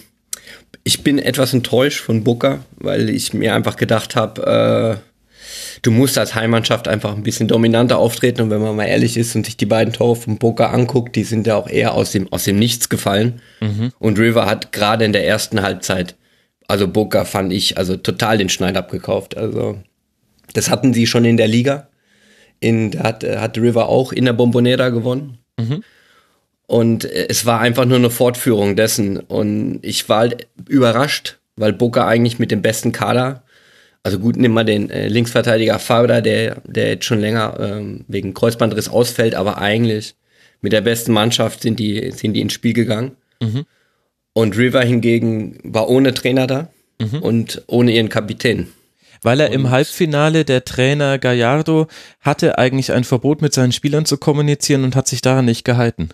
[0.83, 6.17] ich bin etwas enttäuscht von Booker, weil ich mir einfach gedacht habe, äh, du musst
[6.17, 8.41] als Heimmannschaft einfach ein bisschen dominanter auftreten.
[8.41, 11.23] Und wenn man mal ehrlich ist und sich die beiden Tore von Booker anguckt, die
[11.23, 13.41] sind ja auch eher aus dem, aus dem Nichts gefallen.
[13.61, 13.91] Mhm.
[13.99, 16.15] Und River hat gerade in der ersten Halbzeit,
[16.67, 19.37] also Booker fand ich, also total den Schneid abgekauft.
[19.37, 19.79] Also
[20.53, 21.87] das hatten sie schon in der Liga
[22.59, 25.37] in, hat, hat River auch in der Bombonera gewonnen.
[25.59, 25.83] Mhm.
[26.67, 29.19] Und es war einfach nur eine Fortführung dessen.
[29.19, 33.43] Und ich war halt überrascht, weil Boca eigentlich mit dem besten Kader,
[34.03, 38.33] also gut, nimm mal den äh, Linksverteidiger Fabra, der, der jetzt schon länger ähm, wegen
[38.33, 40.15] Kreuzbandriss ausfällt, aber eigentlich
[40.61, 43.11] mit der besten Mannschaft sind die, sind die ins Spiel gegangen.
[43.41, 43.65] Mhm.
[44.33, 47.19] Und River hingegen war ohne Trainer da mhm.
[47.19, 48.67] und ohne ihren Kapitän.
[49.25, 51.87] Weil er im Halbfinale, der Trainer Gallardo,
[52.21, 56.09] hatte eigentlich ein Verbot mit seinen Spielern zu kommunizieren und hat sich daran nicht gehalten.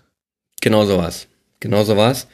[0.61, 1.27] Genau so war's.
[1.59, 2.27] Genau so war's.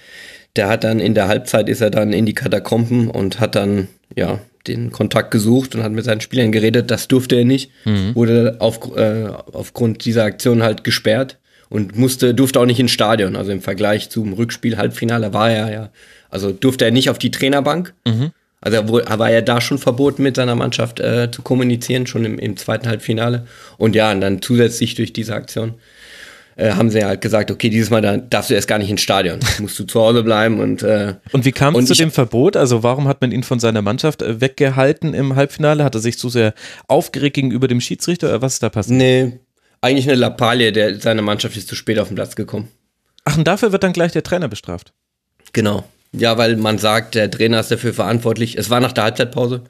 [0.55, 3.87] Der hat dann in der Halbzeit ist er dann in die Katakomben und hat dann,
[4.15, 6.91] ja, den Kontakt gesucht und hat mit seinen Spielern geredet.
[6.91, 7.71] Das durfte er nicht.
[7.85, 8.13] Mhm.
[8.13, 13.35] Wurde auf, äh, aufgrund dieser Aktion halt gesperrt und musste, durfte auch nicht ins Stadion.
[13.35, 15.89] Also im Vergleich zum Rückspiel, Halbfinale war er ja,
[16.29, 17.95] also durfte er nicht auf die Trainerbank.
[18.05, 18.31] Mhm.
[18.59, 22.39] Also er war ja da schon verboten, mit seiner Mannschaft äh, zu kommunizieren, schon im,
[22.39, 23.45] im, zweiten Halbfinale.
[23.77, 25.75] Und ja, und dann zusätzlich durch diese Aktion
[26.55, 29.01] äh, haben sie halt gesagt, okay, dieses Mal dann darfst du erst gar nicht ins
[29.01, 30.59] Stadion, musst du zu Hause bleiben.
[30.59, 32.57] Und, äh, und wie kam es zu dem Verbot?
[32.57, 35.83] Also warum hat man ihn von seiner Mannschaft äh, weggehalten im Halbfinale?
[35.83, 36.55] Hat er sich zu sehr
[36.87, 38.97] aufgeregt gegenüber dem Schiedsrichter oder was ist da passiert?
[38.97, 39.39] Nee,
[39.81, 42.69] eigentlich eine Lappalie, der, seine Mannschaft ist zu spät auf den Platz gekommen.
[43.23, 44.93] Ach, und dafür wird dann gleich der Trainer bestraft?
[45.53, 45.85] Genau.
[46.11, 48.57] Ja, weil man sagt, der Trainer ist dafür verantwortlich.
[48.57, 49.61] Es war nach der Halbzeitpause,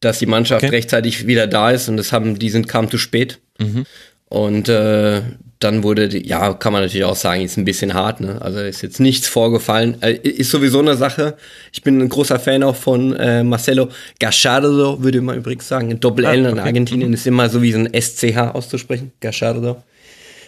[0.00, 0.74] dass die Mannschaft okay.
[0.74, 3.38] rechtzeitig wieder da ist und das haben, die sind kamen zu spät.
[3.58, 3.86] Mhm.
[4.28, 5.22] Und äh,
[5.60, 8.40] dann wurde, die, ja, kann man natürlich auch sagen, ist ein bisschen hart, ne?
[8.40, 10.00] Also ist jetzt nichts vorgefallen.
[10.00, 11.36] Äh, ist sowieso eine Sache.
[11.72, 16.00] Ich bin ein großer Fan auch von äh, Marcelo Gachardo, würde man übrigens sagen.
[16.00, 16.52] Doppel-L ah, okay.
[16.52, 17.14] in Argentinien mhm.
[17.14, 19.12] ist immer so wie so ein SCH auszusprechen.
[19.20, 19.82] Gachardo.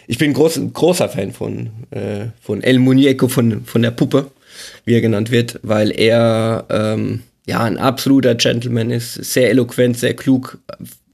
[0.07, 4.31] Ich bin groß, großer Fan von, äh, von El Muñeco, von, von der Puppe
[4.85, 10.15] wie er genannt wird, weil er ähm, ja ein absoluter Gentleman ist, sehr eloquent, sehr
[10.15, 10.59] klug,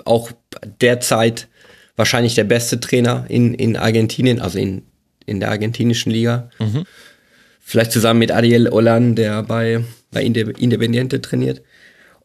[0.05, 0.31] auch
[0.81, 1.47] derzeit
[1.95, 4.83] wahrscheinlich der beste Trainer in, in Argentinien, also in,
[5.25, 6.49] in der argentinischen Liga.
[6.59, 6.85] Mhm.
[7.59, 11.61] Vielleicht zusammen mit Ariel Olan, der bei, bei Independiente trainiert.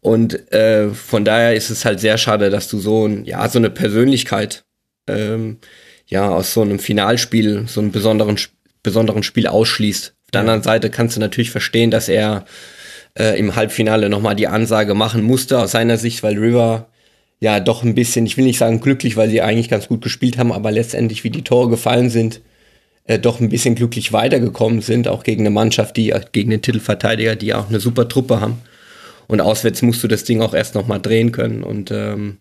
[0.01, 3.59] Und äh, von daher ist es halt sehr schade, dass du so, ein, ja, so
[3.59, 4.65] eine Persönlichkeit
[5.07, 5.59] ähm,
[6.07, 8.39] ja, aus so einem Finalspiel, so einem besonderen,
[8.83, 12.45] besonderen Spiel ausschließt der anderen Seite kannst du natürlich verstehen, dass er
[13.19, 16.89] äh, im Halbfinale nochmal die Ansage machen musste aus seiner Sicht, weil River
[17.41, 20.39] ja doch ein bisschen, ich will nicht sagen glücklich, weil sie eigentlich ganz gut gespielt
[20.39, 22.41] haben, aber letztendlich, wie die Tore gefallen sind,
[23.05, 27.37] äh, doch ein bisschen glücklich weitergekommen sind, auch gegen eine Mannschaft, die gegen den Titelverteidiger,
[27.37, 28.63] die auch eine super Truppe haben.
[29.27, 31.63] Und auswärts musst du das Ding auch erst nochmal drehen können.
[31.63, 32.39] Und ähm,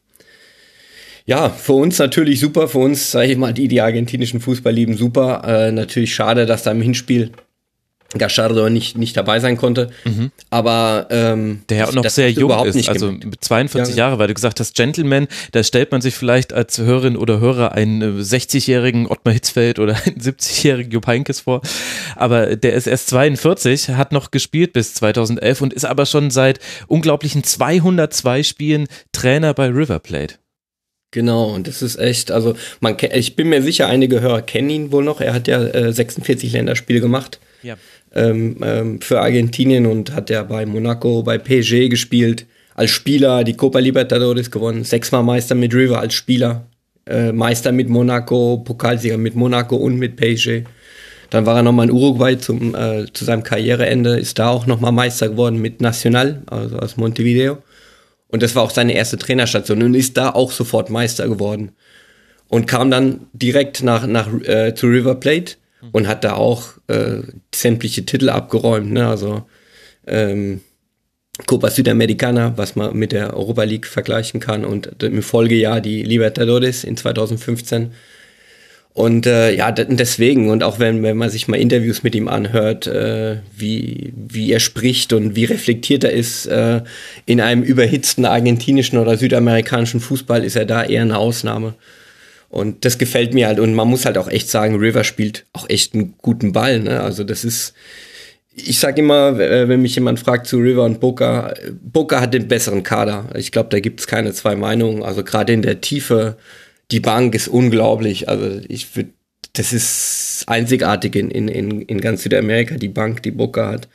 [1.25, 4.97] ja, für uns natürlich super, für uns, sage ich mal, die, die argentinischen Fußball lieben,
[4.97, 5.43] super.
[5.45, 7.31] Äh, natürlich schade, dass da im Hinspiel
[8.19, 9.89] Gachardo nicht, nicht dabei sein konnte.
[10.05, 10.31] Mhm.
[10.49, 14.05] Aber ähm, der ja auch noch sehr jung ist, also mit 42 ja.
[14.05, 17.73] Jahre, weil du gesagt hast, Gentleman, da stellt man sich vielleicht als Hörerin oder Hörer
[17.73, 21.61] einen 60-jährigen Ottmar Hitzfeld oder einen 70-jährigen Jupp Heynckes vor.
[22.15, 26.59] Aber der ist erst 42, hat noch gespielt bis 2011 und ist aber schon seit
[26.87, 30.35] unglaublichen 202 Spielen Trainer bei River Plate.
[31.11, 34.91] Genau, und das ist echt, also man ich bin mir sicher, einige Hörer kennen ihn
[34.91, 35.21] wohl noch.
[35.21, 37.39] Er hat ja äh, 46 Länderspiele gemacht.
[37.61, 37.77] Ja
[38.15, 42.45] ähm, ähm, für Argentinien und hat ja bei Monaco, bei PSG gespielt.
[42.75, 46.65] Als Spieler die Copa Libertadores gewonnen, sechsmal Meister mit River als Spieler,
[47.05, 50.63] äh, Meister mit Monaco, Pokalsieger mit Monaco und mit PSG.
[51.29, 54.91] Dann war er nochmal in Uruguay zum, äh, zu seinem Karriereende, ist da auch nochmal
[54.91, 57.57] Meister geworden mit Nacional, also aus Montevideo.
[58.27, 61.71] Und das war auch seine erste Trainerstation und ist da auch sofort Meister geworden.
[62.49, 65.55] Und kam dann direkt nach, nach äh, zu River Plate
[65.91, 67.21] und hat da auch äh,
[67.53, 68.91] sämtliche Titel abgeräumt.
[68.91, 69.07] Ne?
[69.07, 69.43] Also
[70.07, 70.61] ähm,
[71.47, 76.83] Copa Sudamericana, was man mit der Europa League vergleichen kann und im Folgejahr die Libertadores
[76.83, 77.91] in 2015.
[78.93, 82.85] Und äh, ja, deswegen, und auch wenn, wenn man sich mal Interviews mit ihm anhört,
[82.85, 86.81] äh, wie, wie er spricht und wie reflektiert er ist, äh,
[87.25, 91.73] in einem überhitzten argentinischen oder südamerikanischen Fußball ist er da eher eine Ausnahme.
[92.53, 93.59] Und das gefällt mir halt.
[93.59, 96.79] Und man muss halt auch echt sagen, River spielt auch echt einen guten Ball.
[96.81, 97.01] Ne?
[97.01, 97.73] Also das ist,
[98.53, 102.83] ich sag immer, wenn mich jemand fragt zu River und Boca, Boca hat den besseren
[102.83, 103.29] Kader.
[103.35, 105.01] Ich glaube, da gibt es keine zwei Meinungen.
[105.01, 106.37] Also gerade in der Tiefe,
[106.91, 108.29] die Bank ist unglaublich.
[108.29, 109.09] Also ich würde,
[109.53, 113.87] das ist einzigartig in, in, in ganz Südamerika, die Bank, die Boca hat.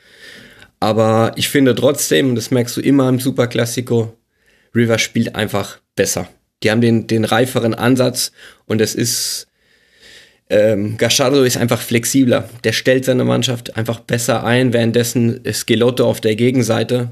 [0.81, 4.17] Aber ich finde trotzdem, und das merkst du immer im Superklassiko,
[4.75, 6.29] River spielt einfach besser.
[6.63, 8.33] Die haben den, den reiferen Ansatz
[8.67, 9.47] und es ist,
[10.51, 12.49] ähm, Gashardo ist einfach flexibler.
[12.65, 17.11] Der stellt seine Mannschaft einfach besser ein, währenddessen Skelotto auf der Gegenseite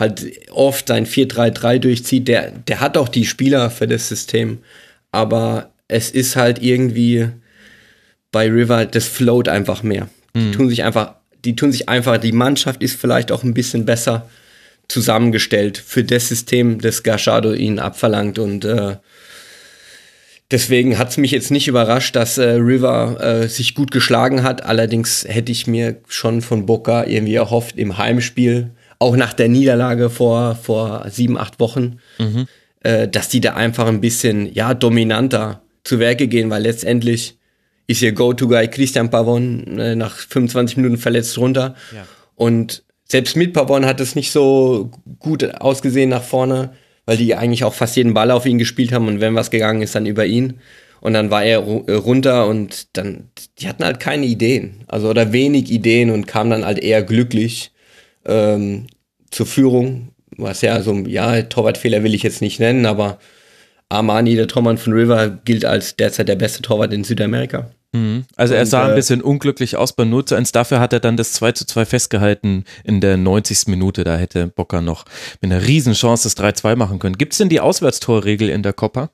[0.00, 2.26] halt oft sein 4-3-3 durchzieht.
[2.26, 4.58] Der, der hat auch die Spieler für das System,
[5.12, 7.28] aber es ist halt irgendwie
[8.32, 10.08] bei River, das float einfach mehr.
[10.34, 10.52] Die mhm.
[10.52, 14.28] tun sich einfach, die tun sich einfach, die Mannschaft ist vielleicht auch ein bisschen besser
[14.90, 18.38] zusammengestellt für das System, das Gachado ihnen abverlangt.
[18.38, 18.96] Und äh,
[20.50, 24.64] deswegen hat es mich jetzt nicht überrascht, dass äh, River äh, sich gut geschlagen hat.
[24.64, 30.10] Allerdings hätte ich mir schon von Boca irgendwie erhofft im Heimspiel, auch nach der Niederlage
[30.10, 32.48] vor, vor sieben, acht Wochen, mhm.
[32.80, 37.38] äh, dass die da einfach ein bisschen ja, dominanter zu Werke gehen, weil letztendlich
[37.86, 41.76] ist ihr Go-To-Guy Christian Pavon äh, nach 25 Minuten verletzt runter.
[41.94, 42.06] Ja.
[42.34, 46.74] Und selbst mit Pavon hat es nicht so gut ausgesehen nach vorne,
[47.06, 49.82] weil die eigentlich auch fast jeden Ball auf ihn gespielt haben und wenn was gegangen
[49.82, 50.60] ist, dann über ihn.
[51.00, 54.84] Und dann war er äh, runter und dann, die hatten halt keine Ideen.
[54.86, 57.72] Also oder wenig Ideen und kamen dann halt eher glücklich
[58.26, 58.86] ähm,
[59.30, 60.10] zur Führung.
[60.36, 63.18] Was ja so, ja, Torwartfehler will ich jetzt nicht nennen, aber
[63.88, 67.70] Armani, der Tormann von River, gilt als derzeit der beste Torwart in Südamerika.
[68.40, 70.52] Also er sah ein äh, bisschen unglücklich aus bei 0 zu 1.
[70.52, 73.66] Dafür hat er dann das 2 zu 2 festgehalten in der 90.
[73.66, 74.02] Minute.
[74.02, 75.04] Da hätte Bocker noch
[75.42, 77.18] mit einer Riesenchance das 3-2 machen können.
[77.18, 79.10] Gibt es denn die Auswärtstorregel in der Copa?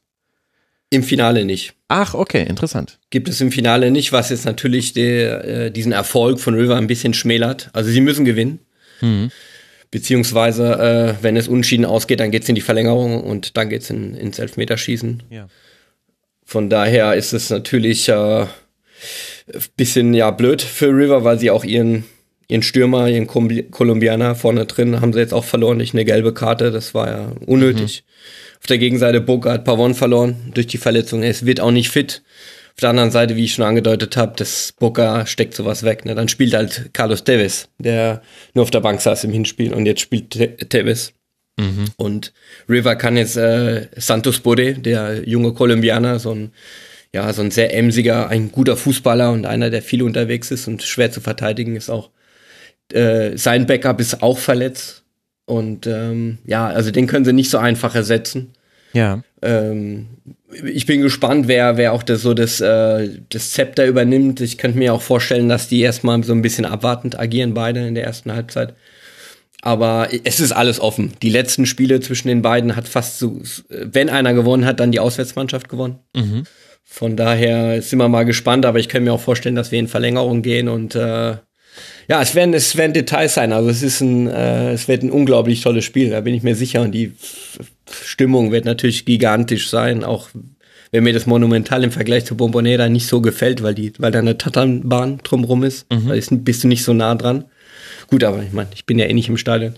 [0.91, 1.75] Im Finale nicht.
[1.89, 3.01] Ach, okay, interessant.
[3.11, 6.87] Gibt es im Finale nicht, was jetzt natürlich der, äh, diesen Erfolg von River ein
[6.87, 7.71] bisschen schmälert.
[7.73, 8.61] Also sie müssen gewinnen.
[9.01, 9.33] Mhm.
[9.91, 13.83] Beziehungsweise, äh, wenn es unschieden ausgeht, dann geht es in die Verlängerung und dann geht
[13.83, 15.25] es in, ins Elfmeterschießen.
[15.31, 15.49] Ja.
[16.45, 18.47] Von daher ist es natürlich äh,
[19.77, 22.05] bisschen ja blöd für River, weil sie auch ihren
[22.49, 26.71] ihren Stürmer, ihren Kolumbianer vorne drin haben sie jetzt auch verloren durch eine gelbe Karte.
[26.71, 28.05] Das war ja unnötig.
[28.07, 28.59] Mhm.
[28.61, 31.23] Auf der Gegenseite Boca hat Pavon verloren durch die Verletzung.
[31.23, 32.23] Es wird auch nicht fit.
[32.75, 36.05] Auf der anderen Seite, wie ich schon angedeutet habe, das Boca steckt sowas weg.
[36.05, 36.15] Ne?
[36.15, 38.23] Dann spielt halt Carlos Tevez, der
[38.55, 40.31] nur auf der Bank saß im Hinspiel und jetzt spielt
[40.69, 41.13] Tevez.
[41.59, 41.87] Mhm.
[41.97, 42.33] Und
[42.69, 46.53] River kann jetzt äh, Santos Bode, der junge Kolumbianer, so ein
[47.17, 50.83] ja, so ein sehr emsiger, ein guter Fußballer und einer, der viel unterwegs ist und
[50.83, 52.11] schwer zu verteidigen ist auch.
[52.93, 55.03] Äh, sein Backup ist auch verletzt.
[55.47, 58.53] Und ähm, ja, also den können sie nicht so einfach ersetzen.
[58.93, 59.23] Ja.
[59.41, 60.09] Ähm,
[60.63, 64.43] ich bin gespannt, wer, wer auch das, so das, äh, das Zepter übernimmt.
[64.43, 67.95] Ich könnte mir auch vorstellen, dass die erstmal so ein bisschen abwartend agieren, beide in
[67.95, 68.75] der ersten Halbzeit.
[69.63, 71.15] Aber es ist alles offen.
[71.23, 75.01] Die letzten Spiele zwischen den beiden hat fast so, wenn einer gewonnen hat, dann die
[75.01, 76.01] Auswärtsmannschaft gewonnen.
[76.15, 76.45] Mhm.
[76.89, 79.89] Von daher sind wir mal gespannt, aber ich kann mir auch vorstellen, dass wir in
[79.89, 81.37] Verlängerung gehen und äh,
[82.09, 83.53] ja, es werden, es werden Details sein.
[83.53, 86.55] Also es ist ein, äh, es wird ein unglaublich tolles Spiel, da bin ich mir
[86.55, 86.83] sicher.
[86.83, 87.13] Und die
[88.05, 90.29] Stimmung wird natürlich gigantisch sein, auch
[90.93, 94.21] wenn mir das Monumental im Vergleich zu Bombonera nicht so gefällt, weil die, weil da
[94.21, 96.09] eine Tatanbahn drumrum ist, mhm.
[96.09, 97.45] weil ist, bist du nicht so nah dran.
[98.07, 99.75] Gut, aber ich meine, ich bin ja eh nicht im Stadion.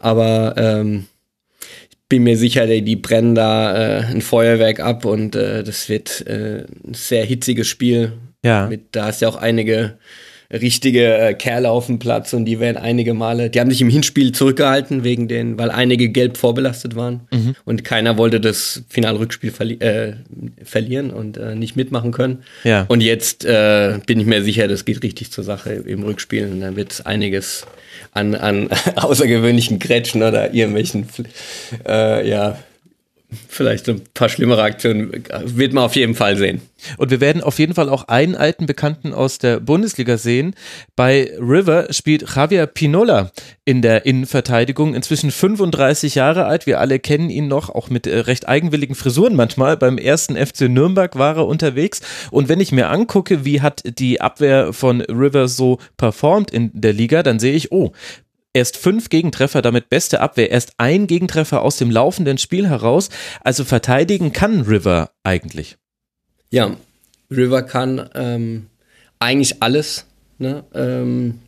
[0.00, 1.06] Aber ähm,
[2.08, 6.26] bin mir sicher, die, die brennen da äh, ein Feuerwerk ab und äh, das wird
[6.26, 8.12] äh, ein sehr hitziges Spiel.
[8.44, 8.68] Ja.
[8.68, 9.98] Mit, da ist ja auch einige
[10.52, 13.90] richtige äh, Kerle auf dem Platz und die werden einige Male, die haben sich im
[13.90, 17.56] Hinspiel zurückgehalten, wegen den, weil einige gelb vorbelastet waren mhm.
[17.64, 20.12] und keiner wollte das Finalrückspiel verli äh,
[20.62, 22.44] verlieren und äh, nicht mitmachen können.
[22.62, 22.84] Ja.
[22.86, 26.76] Und jetzt bin ich mir sicher, das geht richtig zur Sache im Rückspiel und dann
[26.76, 27.66] wird einiges
[28.16, 31.06] an, an außergewöhnlichen Grätschen oder irgendwelchen
[31.86, 32.58] äh, ja,
[33.48, 36.60] vielleicht ein paar schlimmere Aktionen wird man auf jeden Fall sehen.
[36.96, 40.54] Und wir werden auf jeden Fall auch einen alten Bekannten aus der Bundesliga sehen.
[40.94, 43.32] Bei River spielt Javier Pinola
[43.64, 46.66] in der Innenverteidigung, inzwischen 35 Jahre alt.
[46.66, 49.76] Wir alle kennen ihn noch, auch mit äh, recht eigenwilligen Frisuren manchmal.
[49.76, 52.00] Beim ersten FC Nürnberg war er unterwegs.
[52.30, 56.92] Und wenn ich mir angucke, wie hat die Abwehr von River so performt in der
[56.92, 57.92] Liga, dann sehe ich, oh,
[58.56, 60.50] Erst fünf Gegentreffer, damit beste Abwehr.
[60.50, 63.10] Erst ein Gegentreffer aus dem laufenden Spiel heraus.
[63.42, 65.76] Also verteidigen kann River eigentlich.
[66.48, 66.74] Ja,
[67.30, 68.68] River kann ähm,
[69.18, 70.06] eigentlich alles.
[70.38, 70.64] Ne?
[70.72, 71.40] Ähm,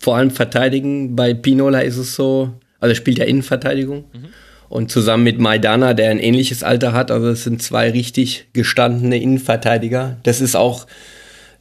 [0.00, 1.14] vor allem verteidigen.
[1.14, 3.98] Bei Pinola ist es so, also er spielt ja Innenverteidigung.
[4.12, 4.26] Mhm.
[4.68, 9.22] Und zusammen mit Maidana, der ein ähnliches Alter hat, also es sind zwei richtig gestandene
[9.22, 10.16] Innenverteidiger.
[10.24, 10.88] Das ist auch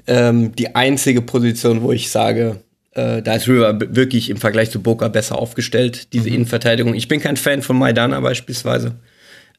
[0.08, 2.62] ähm, die einzige Position, wo ich sage,
[2.96, 6.36] äh, da ist River wirklich im Vergleich zu Boca besser aufgestellt, diese mhm.
[6.36, 6.96] Innenverteidigung.
[6.96, 8.96] Ich bin kein Fan von Maidana beispielsweise.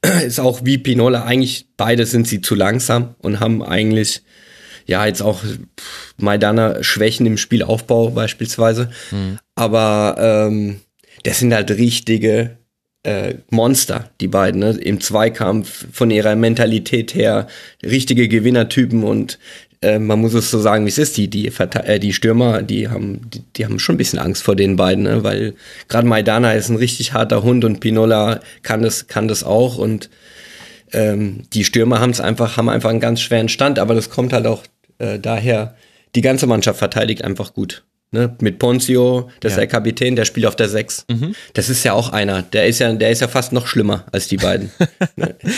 [0.26, 4.22] ist auch wie Pinola, eigentlich beide sind sie zu langsam und haben eigentlich
[4.86, 5.42] ja jetzt auch
[6.16, 8.90] Maidana Schwächen im Spielaufbau beispielsweise.
[9.10, 9.38] Mhm.
[9.54, 10.80] Aber ähm,
[11.24, 12.55] das sind halt richtige
[13.06, 14.70] äh, Monster, die beiden, ne?
[14.70, 17.46] im Zweikampf, von ihrer Mentalität her,
[17.84, 19.38] richtige Gewinnertypen und
[19.80, 21.16] äh, man muss es so sagen, wie es ist.
[21.16, 24.56] Die, die, äh, die Stürmer, die haben, die, die, haben schon ein bisschen Angst vor
[24.56, 25.22] den beiden, ne?
[25.22, 25.54] weil
[25.88, 29.78] gerade Maidana ist ein richtig harter Hund und Pinola kann das, kann das auch.
[29.78, 30.10] Und
[30.92, 34.32] ähm, die Stürmer haben es einfach, haben einfach einen ganz schweren Stand, aber das kommt
[34.32, 34.64] halt auch
[34.98, 35.76] äh, daher,
[36.16, 37.84] die ganze Mannschaft verteidigt einfach gut.
[38.12, 39.54] Ne, mit Ponzio, das ja.
[39.54, 41.06] ist der Kapitän, der spielt auf der 6.
[41.10, 41.34] Mhm.
[41.54, 44.28] Das ist ja auch einer, der ist ja, der ist ja fast noch schlimmer als
[44.28, 44.70] die beiden.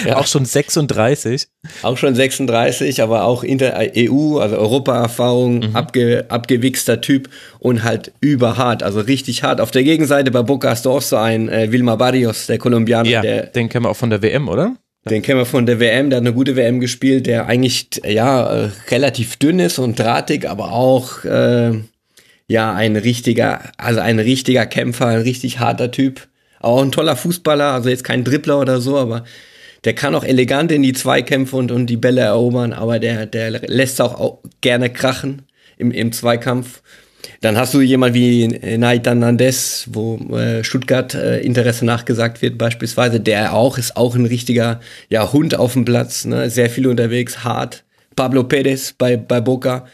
[0.07, 0.17] Ja.
[0.17, 1.49] Auch schon 36.
[1.83, 5.77] Auch schon 36, aber auch Inter EU, also Europa-Erfahrung, mhm.
[5.77, 9.61] abge, abgewichster Typ und halt überhart, also richtig hart.
[9.61, 13.09] Auf der Gegenseite bei Boca hast du auch so einen äh, Vilma Barrios, der Kolumbianer.
[13.09, 14.77] Ja, der, den kennen wir auch von der WM, oder?
[15.09, 18.65] Den kennen wir von der WM, der hat eine gute WM gespielt, der eigentlich ja
[18.65, 21.73] äh, relativ dünn ist und drahtig, aber auch äh,
[22.49, 26.27] ja ein richtiger, also ein richtiger Kämpfer, ein richtig harter Typ.
[26.61, 29.25] Auch ein toller Fußballer, also jetzt kein Dribbler oder so, aber
[29.85, 33.51] der kann auch elegant in die Zweikämpfe und, und die Bälle erobern, aber der, der
[33.51, 35.43] lässt auch, auch gerne krachen
[35.77, 36.83] im, im Zweikampf.
[37.41, 43.21] Dann hast du jemand wie Naitan Nandes, wo äh, Stuttgart äh, Interesse nachgesagt wird, beispielsweise,
[43.21, 46.51] der auch ist auch ein richtiger ja, Hund auf dem Platz, ne?
[46.51, 47.85] sehr viel unterwegs, hart.
[48.17, 49.87] Pablo Perez bei, bei Boca,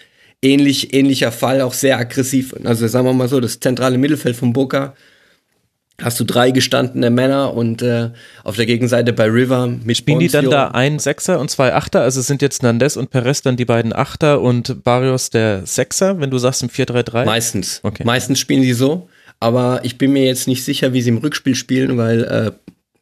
[0.45, 2.55] ähnlich, ähnlicher Fall, auch sehr aggressiv.
[2.65, 4.95] Also sagen wir mal so, das zentrale Mittelfeld von Boca
[6.03, 8.11] hast du drei gestandene Männer und äh,
[8.43, 10.41] auf der Gegenseite bei River mit Spielen Ponzio.
[10.41, 12.03] die dann da ein Sechser und zwei Achter?
[12.03, 16.31] Also sind jetzt Nandes und Perez dann die beiden Achter und Barrios der Sechser, wenn
[16.31, 17.25] du sagst im 4-3-3?
[17.25, 17.81] Meistens.
[17.83, 18.03] Okay.
[18.05, 19.09] Meistens spielen die so,
[19.41, 22.51] aber ich bin mir jetzt nicht sicher, wie sie im Rückspiel spielen, weil, äh,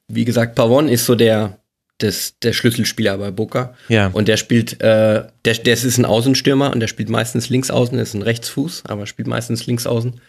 [0.09, 1.59] wie gesagt, Pavon ist so der
[2.03, 3.75] des, der Schlüsselspieler bei Boca.
[3.89, 4.09] Ja.
[4.09, 7.99] Und der spielt, äh, der, der ist ein Außenstürmer und der spielt meistens links außen,
[7.99, 10.21] ist ein Rechtsfuß, aber spielt meistens links außen.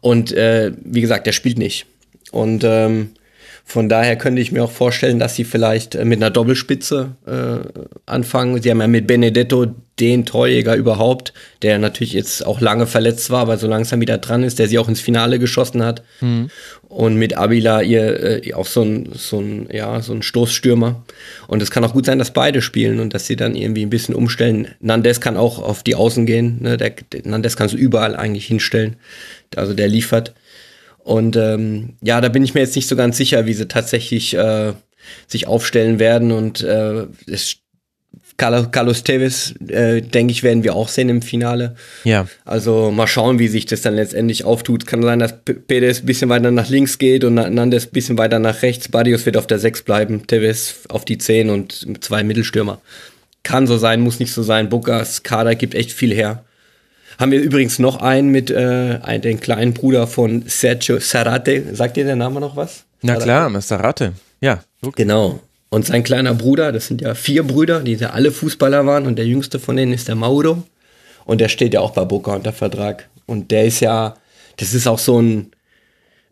[0.00, 1.86] Und äh, wie gesagt, der spielt nicht.
[2.30, 3.10] Und ähm,
[3.68, 7.82] von daher könnte ich mir auch vorstellen, dass sie vielleicht äh, mit einer Doppelspitze äh,
[8.06, 8.62] anfangen.
[8.62, 9.66] Sie haben ja mit Benedetto
[10.00, 14.42] den Torjäger überhaupt, der natürlich jetzt auch lange verletzt war, aber so langsam wieder dran
[14.42, 16.02] ist, der sie auch ins Finale geschossen hat.
[16.22, 16.48] Mhm.
[16.88, 21.04] Und mit Abila ihr äh, auch so ein, so ein, ja, so ein Stoßstürmer.
[21.46, 23.90] Und es kann auch gut sein, dass beide spielen und dass sie dann irgendwie ein
[23.90, 24.68] bisschen umstellen.
[24.80, 26.62] Nandes kann auch auf die Außen gehen.
[26.62, 26.78] Ne?
[26.78, 28.96] Der, Nandes kannst du überall eigentlich hinstellen.
[29.56, 30.32] Also der liefert.
[31.08, 34.34] Und ähm, ja, da bin ich mir jetzt nicht so ganz sicher, wie sie tatsächlich
[34.34, 34.74] äh,
[35.26, 36.32] sich aufstellen werden.
[36.32, 37.56] Und äh, es,
[38.36, 41.76] Carlos Tevez, äh, denke ich, werden wir auch sehen im Finale.
[42.04, 42.28] Ja.
[42.44, 44.86] Also mal schauen, wie sich das dann letztendlich auftut.
[44.86, 48.38] Kann sein, dass Perez ein bisschen weiter nach links geht und Nandes ein bisschen weiter
[48.38, 48.90] nach rechts.
[48.90, 52.82] Barrios wird auf der 6 bleiben, Tevez auf die 10 und zwei Mittelstürmer.
[53.44, 54.68] Kann so sein, muss nicht so sein.
[54.68, 56.44] Bukas Kader gibt echt viel her.
[57.18, 61.74] Haben wir übrigens noch einen mit äh, den kleinen Bruder von Sergio Sarate.
[61.74, 62.84] Sagt dir der Name noch was?
[63.02, 64.12] Na klar, Sarate.
[64.40, 64.62] Ja.
[64.82, 65.02] Okay.
[65.02, 65.40] Genau.
[65.68, 69.16] Und sein kleiner Bruder, das sind ja vier Brüder, die ja alle Fußballer waren und
[69.16, 70.62] der jüngste von denen ist der Mauro.
[71.24, 73.08] Und der steht ja auch bei Boca unter Vertrag.
[73.26, 74.14] Und der ist ja,
[74.56, 75.50] das ist auch so ein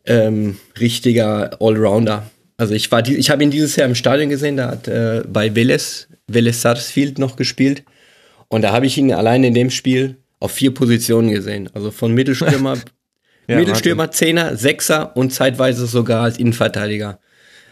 [0.07, 2.31] ähm, richtiger Allrounder.
[2.57, 5.49] Also ich war, ich habe ihn dieses Jahr im Stadion gesehen, da hat äh, bei
[5.49, 7.83] Vélez, Vélez Sarsfield noch gespielt.
[8.49, 11.69] Und da habe ich ihn allein in dem Spiel auf vier Positionen gesehen.
[11.75, 12.77] Also von Mittelstürmer,
[13.49, 17.19] ja, Mittelstürmer, Zehner, Sechser und zeitweise sogar als Innenverteidiger.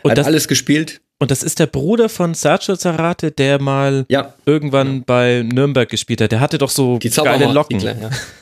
[0.02, 1.00] Und hat das, alles gespielt.
[1.18, 4.34] Und das ist der Bruder von Sergio Zarate, der mal ja.
[4.44, 5.02] irgendwann ja.
[5.06, 6.32] bei Nürnberg gespielt hat.
[6.32, 7.80] Der hatte doch so die geile Locken.
[7.80, 7.94] Ja.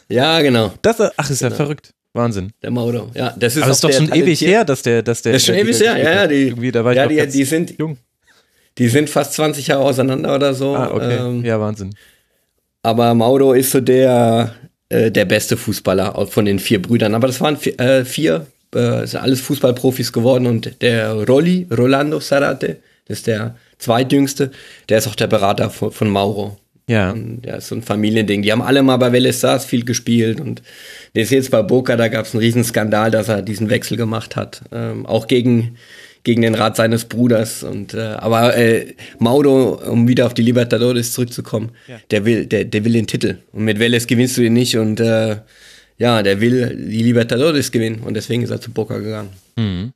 [0.08, 0.40] ja.
[0.40, 0.72] genau.
[0.82, 1.50] Das, ach, ist genau.
[1.50, 1.92] ja verrückt.
[2.14, 2.52] Wahnsinn.
[2.62, 3.10] Der Mauro.
[3.14, 5.32] Ja, das ist, Aber ist doch schon ewig her, dass der, dass der.
[5.32, 6.26] Das ist schon ewig her, ja, ja.
[6.26, 7.96] Die, da war ja, die, die sind jung.
[8.78, 10.74] Die sind fast 20 Jahre auseinander oder so.
[10.74, 11.16] Ah, okay.
[11.16, 11.94] Ähm, ja, Wahnsinn.
[12.82, 14.54] Aber Mauro ist so der,
[14.88, 17.14] äh, der beste Fußballer von den vier Brüdern.
[17.14, 22.20] Aber das waren vier, äh, vier äh, sind alles Fußballprofis geworden und der Rolli, Rolando
[22.20, 24.50] Sarate, das ist der zweitjüngste,
[24.88, 26.58] der ist auch der Berater von, von Mauro.
[26.88, 27.12] Ja.
[27.12, 28.42] Und der ist so ein Familiending.
[28.42, 30.62] Die haben alle mal bei Vélez viel gespielt und
[31.14, 34.36] der ist jetzt bei Boca, da gab es einen Riesenskandal, dass er diesen Wechsel gemacht
[34.36, 34.62] hat.
[34.72, 35.76] Ähm, auch gegen,
[36.24, 37.62] gegen den Rat seines Bruders.
[37.62, 41.98] Und, äh, aber äh, Mauro, um wieder auf die Libertadores zurückzukommen, ja.
[42.10, 43.38] der will, der, der will den Titel.
[43.52, 45.36] Und mit Vélez gewinnst du ihn nicht und äh,
[45.98, 49.30] ja, der will die Libertadores gewinnen und deswegen ist er zu Boca gegangen.
[49.56, 49.92] Mhm.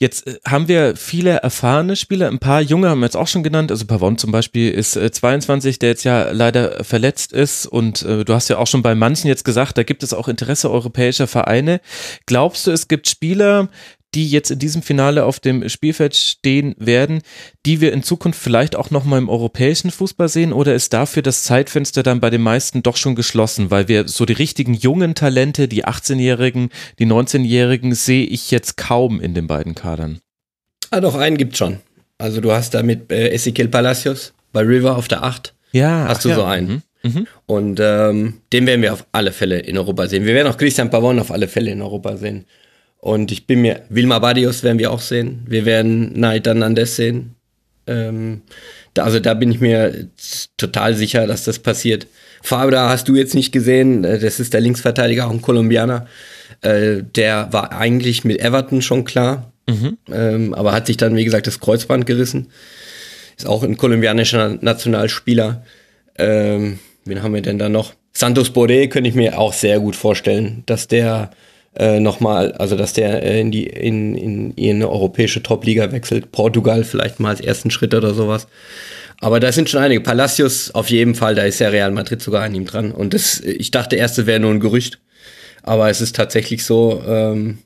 [0.00, 3.42] Jetzt äh, haben wir viele erfahrene Spieler, ein paar junge haben wir jetzt auch schon
[3.42, 8.02] genannt, also Pavon zum Beispiel ist äh, 22, der jetzt ja leider verletzt ist und
[8.02, 10.70] äh, du hast ja auch schon bei manchen jetzt gesagt, da gibt es auch Interesse
[10.70, 11.80] europäischer Vereine.
[12.26, 13.68] Glaubst du, es gibt Spieler,
[14.14, 17.20] die jetzt in diesem Finale auf dem Spielfeld stehen werden,
[17.66, 20.52] die wir in Zukunft vielleicht auch nochmal im europäischen Fußball sehen?
[20.52, 23.70] Oder ist dafür das Zeitfenster dann bei den meisten doch schon geschlossen?
[23.70, 29.20] Weil wir so die richtigen jungen Talente, die 18-Jährigen, die 19-Jährigen, sehe ich jetzt kaum
[29.20, 30.20] in den beiden Kadern.
[30.90, 31.78] Ah, doch, einen gibt's schon.
[32.16, 35.54] Also du hast da mit äh, Ezequiel Palacios bei River auf der 8.
[35.72, 36.06] Ja.
[36.08, 36.34] Hast du ja.
[36.34, 36.68] so einen.
[36.68, 36.82] Mhm.
[37.02, 37.26] Mhm.
[37.46, 40.24] Und ähm, den werden wir auf alle Fälle in Europa sehen.
[40.24, 42.46] Wir werden auch Christian Pavon auf alle Fälle in Europa sehen.
[42.98, 45.44] Und ich bin mir, Wilma Badios werden wir auch sehen.
[45.46, 47.36] Wir werden Naita Nandes sehen.
[47.86, 48.42] Ähm,
[48.94, 50.08] da, also da bin ich mir
[50.56, 52.06] total sicher, dass das passiert.
[52.42, 54.04] Fabra hast du jetzt nicht gesehen.
[54.04, 56.06] Äh, das ist der Linksverteidiger, auch ein Kolumbianer.
[56.60, 59.52] Äh, der war eigentlich mit Everton schon klar.
[59.68, 59.98] Mhm.
[60.10, 62.48] Ähm, aber hat sich dann, wie gesagt, das Kreuzband gerissen.
[63.36, 65.62] Ist auch ein kolumbianischer Nationalspieler.
[66.16, 67.94] Ähm, wen haben wir denn da noch?
[68.12, 71.30] Santos Boré könnte ich mir auch sehr gut vorstellen, dass der
[71.78, 76.32] äh, nochmal, also dass der äh, in die in, in, in eine europäische Top-Liga wechselt.
[76.32, 78.48] Portugal vielleicht mal als ersten Schritt oder sowas.
[79.20, 80.00] Aber da sind schon einige.
[80.00, 82.92] Palacios auf jeden Fall, da ist ja Real Madrid sogar an ihm dran.
[82.92, 84.98] Und das, ich dachte erst, es wäre nur ein Gerücht.
[85.62, 87.58] Aber es ist tatsächlich so, ähm,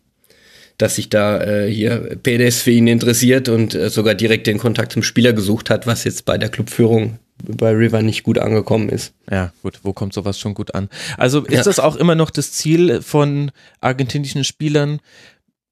[0.78, 4.92] dass sich da äh, hier Perez für ihn interessiert und äh, sogar direkt den Kontakt
[4.92, 9.14] zum Spieler gesucht hat, was jetzt bei der Clubführung bei River nicht gut angekommen ist.
[9.30, 10.88] Ja, gut, wo kommt sowas schon gut an?
[11.16, 11.62] Also ist ja.
[11.62, 15.00] das auch immer noch das Ziel von argentinischen Spielern?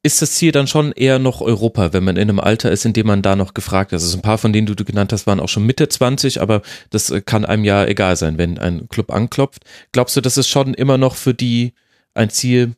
[0.03, 2.95] Ist das Ziel dann schon eher noch Europa, wenn man in einem Alter ist, in
[2.95, 4.03] dem man da noch gefragt ist?
[4.03, 6.62] Also ein paar von denen, die du genannt hast, waren auch schon Mitte 20, aber
[6.89, 9.64] das äh, kann einem ja egal sein, wenn ein Club anklopft.
[9.93, 11.75] Glaubst du, das ist schon immer noch für die
[12.14, 12.73] ein Ziel,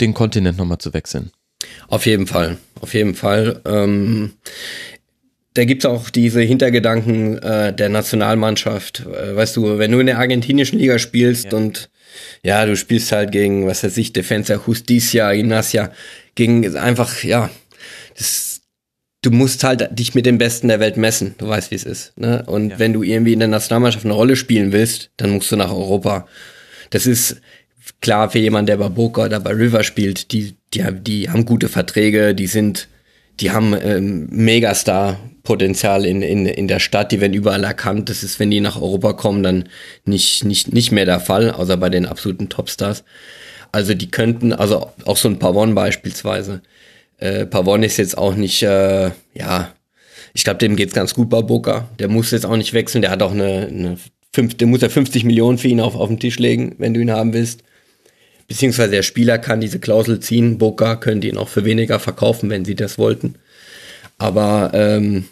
[0.00, 1.30] den Kontinent nochmal zu wechseln?
[1.88, 3.60] Auf jeden Fall, auf jeden Fall.
[3.64, 4.32] Ähm,
[5.56, 9.06] da gibt's auch diese Hintergedanken äh, der Nationalmannschaft.
[9.06, 11.58] Äh, weißt du, wenn du in der argentinischen Liga spielst ja.
[11.58, 11.88] und
[12.42, 15.92] ja, du spielst halt gegen, was weiß ich, Defensa Justicia, Gimnasia,
[16.34, 17.50] gegen einfach, ja,
[18.16, 18.60] das,
[19.22, 21.34] du musst halt dich mit dem Besten der Welt messen.
[21.38, 22.16] Du weißt, wie es ist.
[22.18, 22.44] Ne?
[22.46, 22.78] Und ja.
[22.78, 26.28] wenn du irgendwie in der Nationalmannschaft eine Rolle spielen willst, dann musst du nach Europa.
[26.90, 27.40] Das ist
[28.02, 31.68] klar für jemanden, der bei Boca oder bei River spielt, die, die, die haben gute
[31.68, 32.88] Verträge, die sind,
[33.40, 38.10] die haben ähm, Megastar Potenzial in, in, in der Stadt, die werden überall erkannt.
[38.10, 39.68] Das ist, wenn die nach Europa kommen, dann
[40.04, 43.04] nicht, nicht, nicht mehr der Fall, außer bei den absoluten Topstars.
[43.72, 46.62] Also die könnten, also auch so ein Pavon beispielsweise.
[47.18, 49.72] Äh, Pavon ist jetzt auch nicht, äh, ja,
[50.34, 51.88] ich glaube, dem geht's ganz gut bei Boca.
[51.98, 53.96] Der muss jetzt auch nicht wechseln, der hat auch eine, eine
[54.32, 57.00] fünf, der muss ja 50 Millionen für ihn auf, auf den Tisch legen, wenn du
[57.00, 57.62] ihn haben willst.
[58.48, 60.58] Beziehungsweise der Spieler kann diese Klausel ziehen.
[60.58, 63.36] Boca können die ihn auch für weniger verkaufen, wenn sie das wollten.
[64.18, 65.26] Aber ähm,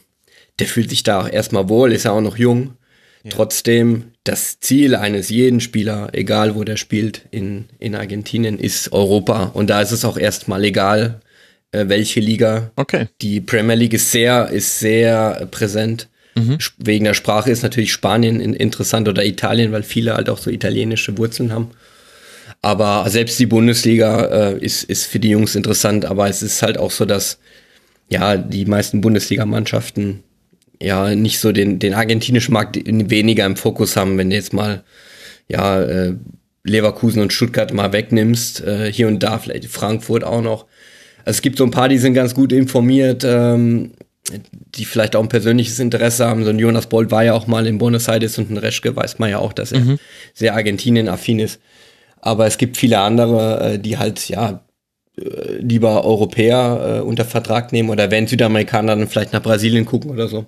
[0.58, 2.74] der fühlt sich da auch erstmal wohl, ist ja auch noch jung.
[3.22, 3.30] Ja.
[3.30, 9.50] Trotzdem, das Ziel eines jeden Spieler, egal wo der spielt in, in Argentinien, ist Europa.
[9.54, 11.20] Und da ist es auch erstmal egal,
[11.72, 12.70] äh, welche Liga.
[12.76, 13.08] Okay.
[13.22, 16.08] Die Premier League ist sehr, ist sehr präsent.
[16.34, 16.58] Mhm.
[16.78, 21.16] Wegen der Sprache ist natürlich Spanien interessant oder Italien, weil viele halt auch so italienische
[21.16, 21.70] Wurzeln haben.
[22.64, 26.78] Aber selbst die Bundesliga äh, ist, ist für die Jungs interessant, aber es ist halt
[26.78, 27.38] auch so, dass
[28.08, 30.22] ja, die meisten Bundesligamannschaften
[30.80, 34.82] ja nicht so den, den argentinischen Markt weniger im Fokus haben, wenn du jetzt mal
[35.46, 36.14] ja äh,
[36.62, 40.64] Leverkusen und Stuttgart mal wegnimmst, äh, hier und da vielleicht Frankfurt auch noch.
[41.26, 43.92] Also es gibt so ein paar, die sind ganz gut informiert, ähm,
[44.74, 46.44] die vielleicht auch ein persönliches Interesse haben.
[46.44, 49.18] So ein Jonas Bolt war ja auch mal in Buenos Aires und ein Reschke weiß
[49.18, 49.98] man ja auch, dass er mhm.
[50.32, 51.60] sehr Argentinien-affin ist.
[52.24, 54.64] Aber es gibt viele andere, äh, die halt, ja,
[55.18, 60.10] äh, lieber Europäer äh, unter Vertrag nehmen oder wenn Südamerikaner dann vielleicht nach Brasilien gucken
[60.10, 60.46] oder so.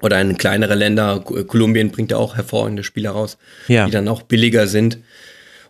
[0.00, 3.36] Oder in kleinere Länder, Kolumbien bringt ja auch hervorragende Spieler raus,
[3.68, 3.84] ja.
[3.84, 4.98] die dann auch billiger sind.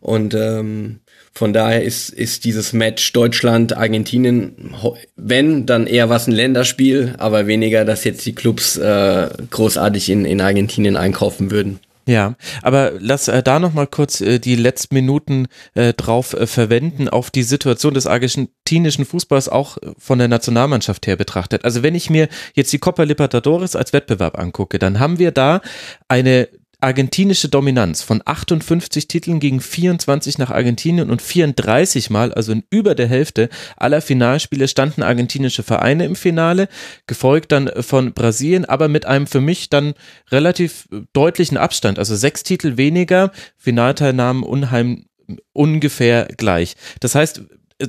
[0.01, 1.01] Und ähm,
[1.33, 4.75] von daher ist, ist dieses Match Deutschland, Argentinien,
[5.17, 10.25] wenn, dann eher was ein Länderspiel, aber weniger, dass jetzt die Clubs äh, großartig in,
[10.25, 11.81] in Argentinien einkaufen würden.
[12.07, 16.49] Ja, aber lass äh, da noch mal kurz äh, die letzten Minuten äh, drauf äh,
[16.49, 21.65] verwenden auf die Situation des argentinischen Fußballs auch von der Nationalmannschaft her betrachtet.
[21.65, 25.61] Also wenn ich mir jetzt die Copa Libertadores als Wettbewerb angucke, dann haben wir da
[26.09, 26.49] eine
[26.83, 32.95] argentinische Dominanz von 58 Titeln gegen 24 nach Argentinien und 34 Mal, also in über
[32.95, 36.69] der Hälfte aller Finalspiele standen argentinische Vereine im Finale,
[37.07, 39.95] gefolgt dann von Brasilien, aber mit einem für mich dann
[40.31, 45.07] relativ deutlichen Abstand, also sechs Titel weniger, Finalteilnahmen unheim
[45.53, 46.75] ungefähr gleich.
[47.01, 47.43] Das heißt,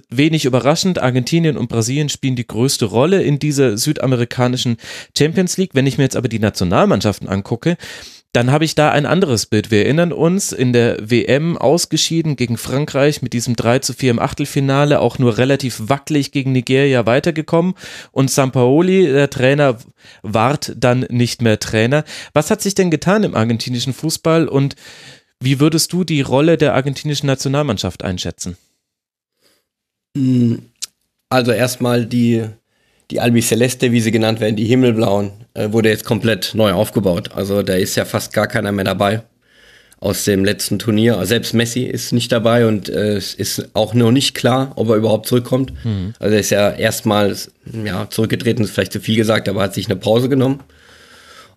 [0.10, 4.78] wenig überraschend, Argentinien und Brasilien spielen die größte Rolle in dieser südamerikanischen
[5.18, 5.72] Champions League.
[5.74, 7.78] Wenn ich mir jetzt aber die Nationalmannschaften angucke,
[8.34, 9.70] dann habe ich da ein anderes Bild.
[9.70, 14.20] Wir erinnern uns, in der WM ausgeschieden gegen Frankreich mit diesem 3 zu 4 im
[14.20, 17.76] Achtelfinale, auch nur relativ wackelig gegen Nigeria weitergekommen.
[18.12, 19.78] Und Sampaoli, der Trainer,
[20.24, 22.04] ward dann nicht mehr Trainer.
[22.34, 24.76] Was hat sich denn getan im argentinischen Fußball und
[25.40, 28.58] wie würdest du die Rolle der argentinischen Nationalmannschaft einschätzen?
[31.30, 32.48] Also erstmal die
[33.12, 37.32] die Albi Celeste, wie sie genannt werden, die Himmelblauen, äh, wurde jetzt komplett neu aufgebaut.
[37.34, 39.24] Also da ist ja fast gar keiner mehr dabei
[40.00, 41.18] aus dem letzten Turnier.
[41.18, 44.90] Also selbst Messi ist nicht dabei und äh, es ist auch noch nicht klar, ob
[44.90, 45.74] er überhaupt zurückkommt.
[45.86, 46.14] Mhm.
[46.20, 47.36] Also er ist ja erstmal
[47.86, 50.60] ja, zurückgetreten, ist vielleicht zu viel gesagt, aber hat sich eine Pause genommen.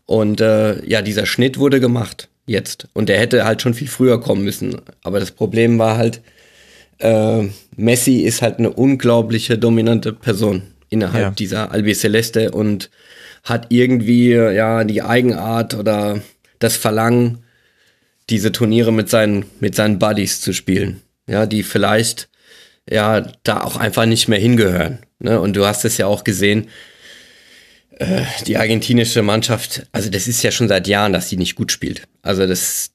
[0.05, 2.87] Und äh, ja, dieser Schnitt wurde gemacht jetzt.
[2.93, 4.81] Und der hätte halt schon viel früher kommen müssen.
[5.03, 6.21] Aber das Problem war halt,
[6.99, 11.31] äh, Messi ist halt eine unglaubliche dominante Person innerhalb ja.
[11.31, 12.91] dieser Albi Celeste und
[13.45, 16.21] hat irgendwie ja die Eigenart oder
[16.59, 17.45] das Verlangen,
[18.29, 21.03] diese Turniere mit seinen, mit seinen Buddies zu spielen.
[21.29, 22.29] Ja, die vielleicht
[22.89, 25.01] ja da auch einfach nicht mehr hingehören.
[25.19, 25.41] Ne?
[25.41, 26.69] Und du hast es ja auch gesehen,
[27.99, 31.73] äh, die argentinische Mannschaft, also das ist ja schon seit Jahren, dass die nicht gut
[31.73, 32.03] spielt.
[32.23, 32.91] Also das,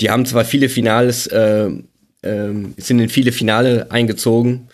[0.00, 1.68] die haben zwar viele Finales, äh,
[2.22, 4.68] äh, sind in viele Finale eingezogen,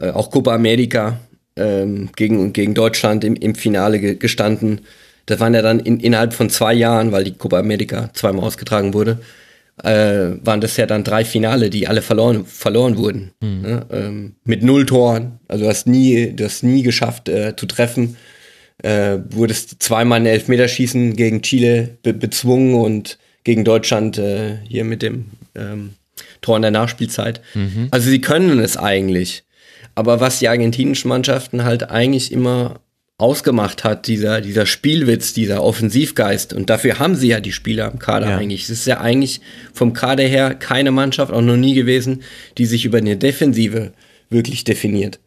[0.00, 1.18] äh, auch Copa America,
[1.56, 4.80] ähm, gegen, gegen Deutschland im, im Finale ge gestanden.
[5.26, 8.92] Das waren ja dann in, innerhalb von zwei Jahren, weil die Copa America zweimal ausgetragen
[8.92, 9.20] wurde,
[9.82, 13.32] äh, waren das ja dann drei Finale, die alle verloren, verloren wurden.
[13.40, 13.62] Mhm.
[13.62, 13.86] Ne?
[13.90, 15.40] Ähm, mit null Toren.
[15.48, 18.16] Also du hast nie, du hast nie geschafft äh, zu treffen.
[18.82, 25.00] Äh, wurdest zweimal in Elfmeterschießen gegen Chile be bezwungen und gegen Deutschland äh, hier mit
[25.00, 25.94] dem ähm,
[26.40, 27.40] Tor in der Nachspielzeit.
[27.54, 27.88] Mhm.
[27.90, 29.43] Also sie können es eigentlich.
[29.94, 32.80] Aber was die argentinischen Mannschaften halt eigentlich immer
[33.16, 36.52] ausgemacht hat, dieser, dieser Spielwitz, dieser Offensivgeist.
[36.52, 38.38] Und dafür haben sie ja die Spieler im Kader ja.
[38.38, 38.64] eigentlich.
[38.64, 39.40] Es ist ja eigentlich
[39.72, 42.22] vom Kader her keine Mannschaft, auch noch nie gewesen,
[42.58, 43.92] die sich über eine Defensive
[44.30, 45.20] wirklich definiert.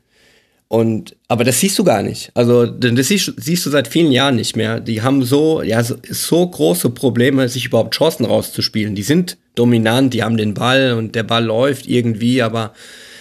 [0.69, 2.29] Und, aber das siehst du gar nicht.
[2.33, 4.81] Also, das siehst, siehst du seit vielen Jahren nicht mehr.
[4.81, 8.95] Die haben so, ja, so, so große Probleme, sich überhaupt Chancen rauszuspielen.
[8.95, 12.73] Die sind dominant, die haben den Ball und der Ball läuft irgendwie, aber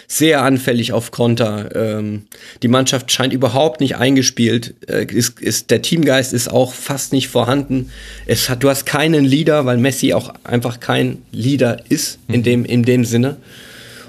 [0.07, 1.74] sehr anfällig auf Konter.
[1.74, 2.26] Ähm,
[2.62, 4.74] die Mannschaft scheint überhaupt nicht eingespielt.
[4.88, 7.90] Äh, ist, ist, der Teamgeist ist auch fast nicht vorhanden.
[8.26, 12.44] Es hat, du hast keinen Leader, weil Messi auch einfach kein Leader ist in mhm.
[12.44, 13.36] dem, in dem Sinne.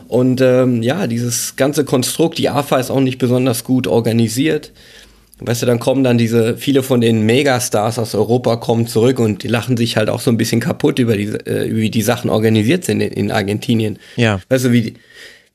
[0.07, 4.71] Und ähm, ja, dieses ganze Konstrukt, die AFA ist auch nicht besonders gut organisiert.
[5.39, 9.43] Weißt du, dann kommen dann diese, viele von den Megastars aus Europa kommen zurück und
[9.43, 12.31] die lachen sich halt auch so ein bisschen kaputt über die, äh, wie die Sachen
[12.31, 13.99] organisiert sind in, in Argentinien.
[14.15, 14.39] Ja.
[14.49, 14.95] Weißt du, wie,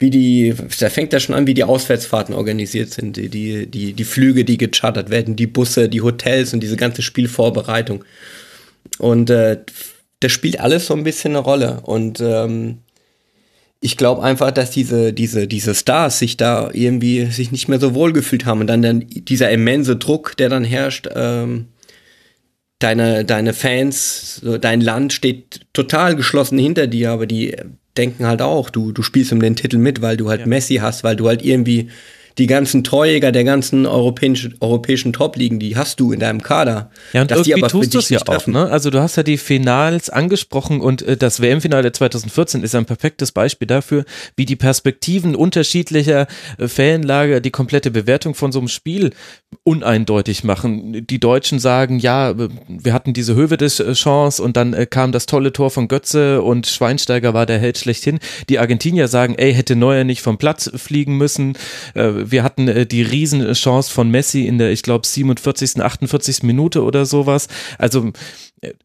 [0.03, 4.05] wie die, da fängt ja schon an, wie die Auswärtsfahrten organisiert sind, die, die, die,
[4.05, 8.05] Flüge, die gechartert werden, die Busse, die Hotels und diese ganze Spielvorbereitung.
[8.99, 9.61] Und äh,
[10.21, 11.81] das spielt alles so ein bisschen eine Rolle.
[11.85, 12.79] Und ähm,
[13.81, 17.95] ich glaube einfach, dass diese, diese, diese Stars sich da irgendwie sich nicht mehr so
[17.95, 18.61] wohl gefühlt haben.
[18.61, 21.69] Und dann, dann dieser immense Druck, der dann herrscht, ähm,
[22.81, 27.57] deine, deine Fans, so dein Land steht total geschlossen hinter dir, aber die
[27.97, 30.47] denken halt auch, du, du spielst um den Titel mit, weil du halt ja.
[30.47, 31.91] Messi hast, weil du halt irgendwie
[32.39, 36.91] die ganzen Torjäger der ganzen europäischen, europäischen Top-Ligen, die hast du in deinem Kader.
[37.13, 38.71] Ja, und dass irgendwie die aber tust du es ja auch, ne?
[38.71, 43.33] Also du hast ja die Finals angesprochen und äh, das WM-Finale 2014 ist ein perfektes
[43.33, 44.05] Beispiel dafür,
[44.37, 46.27] wie die Perspektiven unterschiedlicher
[46.59, 49.11] äh, Fanlager die komplette Bewertung von so einem Spiel
[49.65, 51.07] uneindeutig machen.
[51.07, 52.35] Die Deutschen sagen, ja,
[52.69, 55.89] wir hatten diese Höhe des äh, Chance und dann äh, kam das tolle Tor von
[55.89, 58.19] Götze und Schweinsteiger war der Held schlechthin.
[58.49, 61.57] Die Argentinier sagen, ey, hätte Neuer nicht vom Platz fliegen müssen.
[61.95, 66.43] Äh, wir hatten äh, die Riesenchance von Messi in der, ich glaube, 47., 48.
[66.43, 67.49] Minute oder sowas.
[67.79, 68.13] Also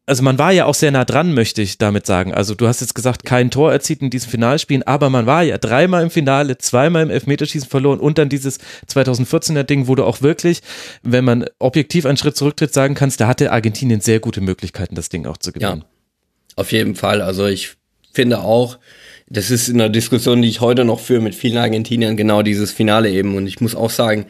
[0.06, 2.34] also man war ja auch sehr nah dran, möchte ich damit sagen.
[2.34, 5.56] Also du hast jetzt gesagt, kein Tor erzielt in diesen Finalspielen, aber man war ja
[5.56, 8.58] dreimal im Finale, zweimal im Elfmeterschießen verloren und dann dieses
[8.88, 10.62] 2014er Ding, wo du auch wirklich,
[11.02, 15.10] wenn man objektiv einen Schritt zurücktritt, sagen kannst, da hatte Argentinien sehr gute Möglichkeiten, das
[15.10, 15.84] Ding auch zu gewinnen.
[15.84, 17.22] Ja, auf jeden Fall.
[17.22, 17.76] Also ich
[18.12, 18.78] finde auch,
[19.30, 22.72] das ist in der Diskussion, die ich heute noch führe mit vielen Argentiniern, genau dieses
[22.72, 23.36] Finale eben.
[23.36, 24.26] Und ich muss auch sagen,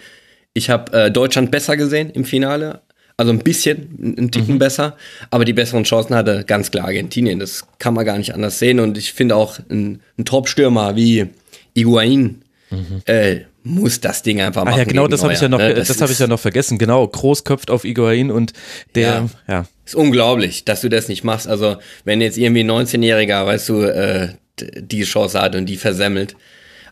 [0.55, 2.82] ich habe äh, Deutschland besser gesehen im Finale,
[3.16, 4.59] also ein bisschen, ein Ticken mhm.
[4.59, 4.96] besser,
[5.30, 7.38] aber die besseren Chancen hatte ganz klar Argentinien.
[7.38, 8.80] Das kann man gar nicht anders sehen.
[8.80, 11.26] Und ich finde auch ein, ein Top-Stürmer wie
[11.74, 13.03] Iguain mhm.
[13.07, 14.74] äh, muss das Ding einfach machen.
[14.74, 15.74] Ach ja, genau, das habe ich ja noch, ne?
[15.74, 16.78] das, das habe ich ja noch vergessen.
[16.78, 18.53] Genau, groß köpft auf Iguain und
[18.94, 19.55] der, ja.
[19.55, 19.64] ja.
[19.84, 21.49] Ist unglaublich, dass du das nicht machst.
[21.49, 24.28] Also, wenn jetzt irgendwie ein 19-Jähriger, weißt du, äh,
[24.77, 26.37] die Chance hat und die versemmelt.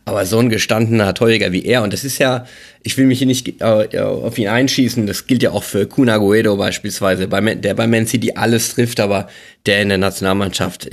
[0.04, 2.46] Aber so ein gestandener Torjäger wie er, und das ist ja,
[2.84, 6.08] ich will mich hier nicht äh, auf ihn einschießen, das gilt ja auch für Kun
[6.08, 9.28] Aguero beispielsweise, der bei Man City alles trifft, aber
[9.66, 10.88] der in der Nationalmannschaft,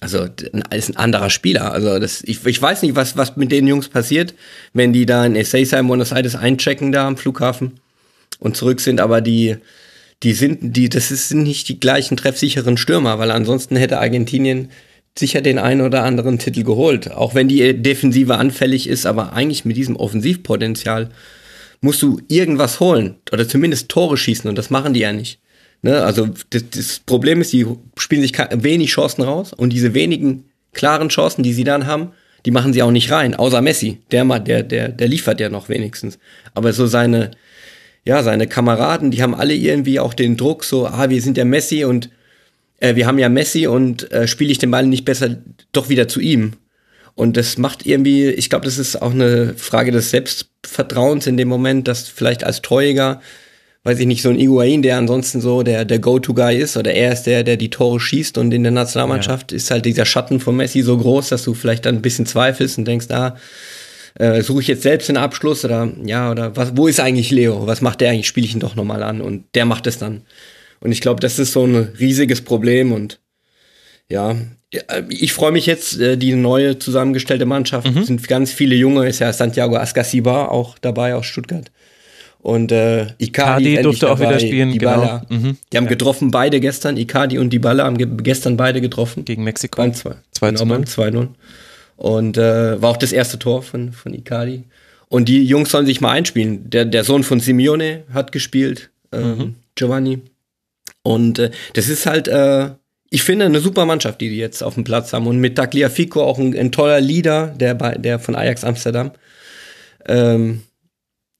[0.00, 0.26] also
[0.70, 1.72] ist ein anderer Spieler.
[1.72, 4.34] Also das, ich, ich weiß nicht, was, was mit den Jungs passiert,
[4.72, 7.80] wenn die da in Ezeiza in Buenos Aires einchecken da am Flughafen
[8.38, 9.56] und zurück sind, aber die,
[10.22, 14.70] die sind, die, das sind nicht die gleichen treffsicheren Stürmer, weil ansonsten hätte Argentinien
[15.18, 17.12] sicher den einen oder anderen Titel geholt.
[17.12, 21.10] Auch wenn die Defensive anfällig ist, aber eigentlich mit diesem Offensivpotenzial
[21.80, 25.38] musst du irgendwas holen oder zumindest Tore schießen und das machen die ja nicht.
[25.82, 26.02] Ne?
[26.02, 31.10] Also das, das Problem ist, die spielen sich wenig Chancen raus und diese wenigen klaren
[31.10, 32.12] Chancen, die sie dann haben,
[32.46, 33.98] die machen sie auch nicht rein, außer Messi.
[34.10, 36.18] Der, der, der, der liefert ja noch wenigstens.
[36.54, 37.30] Aber so seine,
[38.04, 41.46] ja, seine Kameraden, die haben alle irgendwie auch den Druck, so, ah, wir sind der
[41.46, 42.10] Messi und
[42.84, 45.36] äh, wir haben ja Messi und äh, spiele ich den Ball nicht besser
[45.72, 46.52] doch wieder zu ihm.
[47.14, 51.48] Und das macht irgendwie, ich glaube, das ist auch eine Frage des Selbstvertrauens in dem
[51.48, 53.20] Moment, dass vielleicht als Treuiger,
[53.84, 57.12] weiß ich nicht, so ein Iguain, der ansonsten so der, der Go-To-Guy ist, oder er
[57.12, 59.56] ist der, der die Tore schießt und in der Nationalmannschaft ja.
[59.56, 62.78] ist halt dieser Schatten von Messi so groß, dass du vielleicht dann ein bisschen zweifelst
[62.78, 63.36] und denkst, ah,
[64.16, 67.66] äh, suche ich jetzt selbst den Abschluss oder ja, oder was, wo ist eigentlich Leo?
[67.66, 68.26] Was macht der eigentlich?
[68.26, 70.22] Spiele ich ihn doch nochmal an und der macht es dann.
[70.84, 73.18] Und ich glaube, das ist so ein riesiges Problem und
[74.08, 74.36] ja,
[75.08, 77.92] ich freue mich jetzt, äh, die neue zusammengestellte Mannschaft.
[77.92, 78.04] Mhm.
[78.04, 81.70] sind ganz viele Junge, ist ja Santiago Ascasiba auch dabei aus Stuttgart.
[82.40, 84.72] Und äh, Icardi durfte dabei, auch wieder spielen.
[84.72, 85.24] Dybala.
[85.26, 85.40] Genau.
[85.40, 85.56] Mhm.
[85.72, 85.90] Die haben ja.
[85.90, 86.98] getroffen beide gestern.
[86.98, 89.24] Icardi und Dybala haben ge gestern beide getroffen.
[89.24, 89.80] Gegen Mexiko.
[89.80, 90.12] Beim 2
[90.52, 90.76] zu 0.
[90.80, 91.28] 2-0.
[91.96, 94.64] Und äh, war auch das erste Tor von, von Icardi.
[95.08, 96.68] Und die Jungs sollen sich mal einspielen.
[96.68, 99.54] Der, der Sohn von Simeone hat gespielt, äh, mhm.
[99.74, 100.20] Giovanni.
[101.04, 102.70] Und äh, das ist halt, äh,
[103.10, 105.28] ich finde, eine super Mannschaft, die die jetzt auf dem Platz haben.
[105.28, 109.12] Und mit Tagliafico auch ein, ein toller Leader, der, bei, der von Ajax Amsterdam.
[110.06, 110.62] Ähm,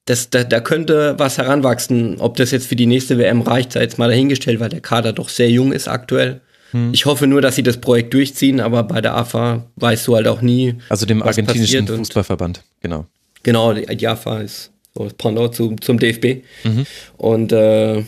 [0.04, 2.20] das, da, da könnte was heranwachsen.
[2.20, 5.12] Ob das jetzt für die nächste WM reicht, sei jetzt mal dahingestellt, weil der Kader
[5.12, 6.42] doch sehr jung ist aktuell.
[6.72, 6.92] Hm.
[6.92, 10.28] Ich hoffe nur, dass sie das Projekt durchziehen, aber bei der AFA weißt du halt
[10.28, 10.74] auch nie.
[10.90, 13.06] Also dem argentinischen Fußballverband, genau.
[13.42, 16.44] Genau, die, die AFA ist so das Pendant zu, zum DFB.
[16.64, 16.86] Mhm.
[17.16, 18.04] Und äh,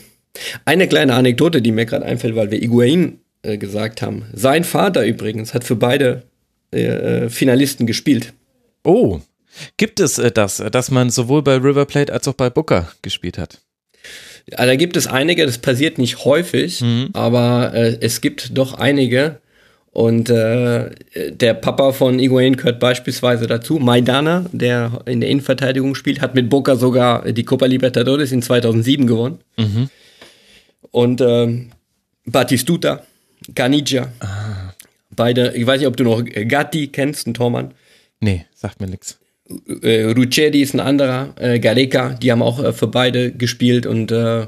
[0.65, 4.25] eine kleine Anekdote, die mir gerade einfällt, weil wir Iguain äh, gesagt haben.
[4.33, 6.23] Sein Vater übrigens hat für beide
[6.73, 6.83] äh,
[7.25, 8.33] äh Finalisten gespielt.
[8.85, 9.21] Oh,
[9.77, 13.39] gibt es äh, das, dass man sowohl bei River Plate als auch bei Booker gespielt
[13.39, 13.61] hat?
[14.51, 17.11] Ja, da gibt es einige, das passiert nicht häufig, mhm.
[17.13, 19.41] aber äh, es gibt doch einige.
[19.91, 20.91] Und äh,
[21.31, 23.79] der Papa von Iguain gehört beispielsweise dazu.
[23.79, 29.07] Maidana, der in der Innenverteidigung spielt, hat mit Boca sogar die Copa Libertadores in 2007
[29.07, 29.39] gewonnen.
[29.57, 29.89] Mhm
[30.97, 31.73] und ähm,
[32.25, 33.03] Batistuta,
[33.55, 34.11] Caniggia.
[34.21, 34.73] Ah.
[35.11, 37.75] Beide, ich weiß nicht, ob du noch Gatti kennst, ein Tormann.
[38.21, 39.19] Nee, sagt mir nichts.
[39.83, 44.11] Äh, Rucedi ist ein anderer, äh, Gareca, die haben auch äh, für beide gespielt und
[44.11, 44.47] äh,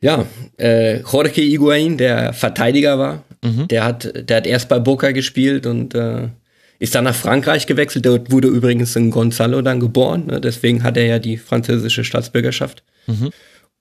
[0.00, 0.26] ja,
[0.58, 3.68] äh, Jorge Higuain, der Verteidiger war, mhm.
[3.68, 6.30] der, hat, der hat erst bei Boca gespielt und äh,
[6.80, 8.04] ist dann nach Frankreich gewechselt.
[8.06, 10.40] Dort wurde übrigens in Gonzalo dann geboren, ne?
[10.40, 12.82] deswegen hat er ja die französische Staatsbürgerschaft.
[13.06, 13.30] Mhm.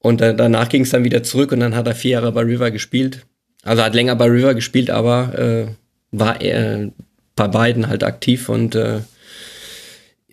[0.04, 2.42] Und äh, danach ging es dann wieder zurück und dann hat er vier Jahre bei
[2.42, 3.26] River gespielt.
[3.64, 5.68] Also hat länger bei River gespielt, aber äh,
[6.12, 6.92] war er
[7.38, 9.00] bei beiden halt aktiv und äh,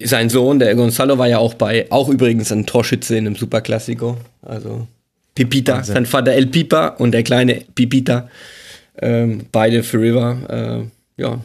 [0.03, 4.17] sein Sohn, der Gonzalo, war ja auch bei, auch übrigens ein Torschütze in einem Superklassiko.
[4.43, 4.89] Also
[5.37, 5.95] Pipita, Wahnsinn.
[5.95, 8.29] sein Vater El Pipa und der kleine Pipita.
[9.01, 10.89] Ähm, beide für River.
[11.17, 11.39] Äh, ja,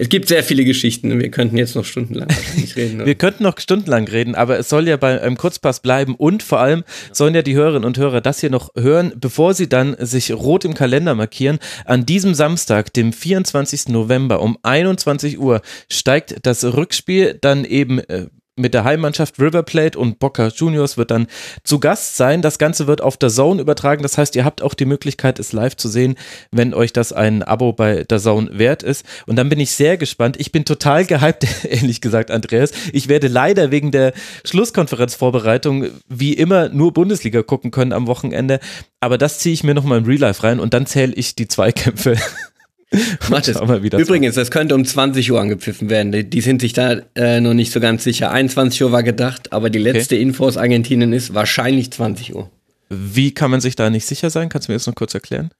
[0.00, 1.20] es gibt sehr viele Geschichten.
[1.20, 2.28] Wir könnten jetzt noch stundenlang
[2.76, 2.98] reden.
[2.98, 3.06] Ne?
[3.06, 6.58] Wir könnten noch stundenlang reden, aber es soll ja bei einem Kurzpass bleiben und vor
[6.58, 10.32] allem sollen ja die Hörerinnen und Hörer das hier noch hören, bevor sie dann sich
[10.32, 11.58] rot im Kalender markieren.
[11.84, 13.88] An diesem Samstag, dem 24.
[13.88, 19.98] November um 21 Uhr steigt das Rückspiel dann eben äh, mit der Heimmannschaft River Plate
[19.98, 21.26] und Boca Juniors wird dann
[21.64, 22.42] zu Gast sein.
[22.42, 24.02] Das Ganze wird auf der Zone übertragen.
[24.02, 26.16] Das heißt, ihr habt auch die Möglichkeit, es live zu sehen,
[26.50, 29.04] wenn euch das ein Abo bei der Zone wert ist.
[29.26, 30.38] Und dann bin ich sehr gespannt.
[30.38, 32.72] Ich bin total gehypt, ehrlich gesagt, Andreas.
[32.92, 34.12] Ich werde leider wegen der
[34.44, 38.60] Schlusskonferenzvorbereitung wie immer nur Bundesliga gucken können am Wochenende.
[39.00, 41.48] Aber das ziehe ich mir nochmal im Real Life rein und dann zähle ich die
[41.48, 42.16] Zweikämpfe.
[43.30, 43.56] Es.
[43.56, 46.10] Übrigens, das könnte um 20 Uhr angepfiffen werden.
[46.10, 48.32] Die, die sind sich da äh, noch nicht so ganz sicher.
[48.32, 50.22] 21 Uhr war gedacht, aber die letzte okay.
[50.22, 52.50] Info aus Argentinien ist wahrscheinlich 20 Uhr.
[52.88, 54.48] Wie kann man sich da nicht sicher sein?
[54.48, 55.50] Kannst du mir das noch kurz erklären?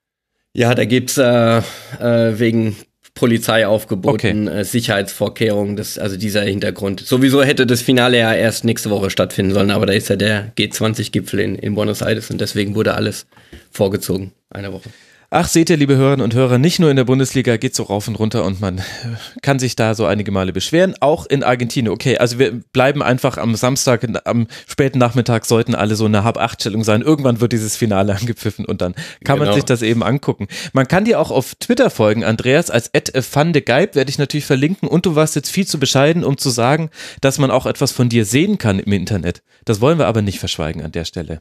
[0.53, 2.74] Ja, da gibt's äh, äh, wegen
[3.14, 4.61] Polizeiaufgeboten, okay.
[4.61, 7.01] äh, Sicherheitsvorkehrungen, das, also dieser Hintergrund.
[7.01, 10.53] Sowieso hätte das Finale ja erst nächste Woche stattfinden sollen, aber da ist ja der
[10.57, 13.26] G20-Gipfel in, in Buenos Aires und deswegen wurde alles
[13.70, 14.91] vorgezogen, eine Woche.
[15.33, 18.09] Ach, seht ihr, liebe Hörerinnen und Hörer, nicht nur in der Bundesliga geht so rauf
[18.09, 18.81] und runter und man
[19.43, 21.93] kann sich da so einige Male beschweren, auch in Argentinien.
[21.93, 26.83] Okay, also wir bleiben einfach am Samstag, am späten Nachmittag sollten alle so eine Hab-Acht-Stellung
[26.83, 27.03] sein.
[27.03, 29.45] Irgendwann wird dieses Finale angepfiffen und dann kann genau.
[29.45, 30.49] man sich das eben angucken.
[30.72, 35.07] Man kann dir auch auf Twitter folgen, Andreas, als @fandegeib werde ich natürlich verlinken und
[35.07, 38.24] du warst jetzt viel zu bescheiden, um zu sagen, dass man auch etwas von dir
[38.24, 39.45] sehen kann im Internet.
[39.64, 41.41] Das wollen wir aber nicht verschweigen an der Stelle.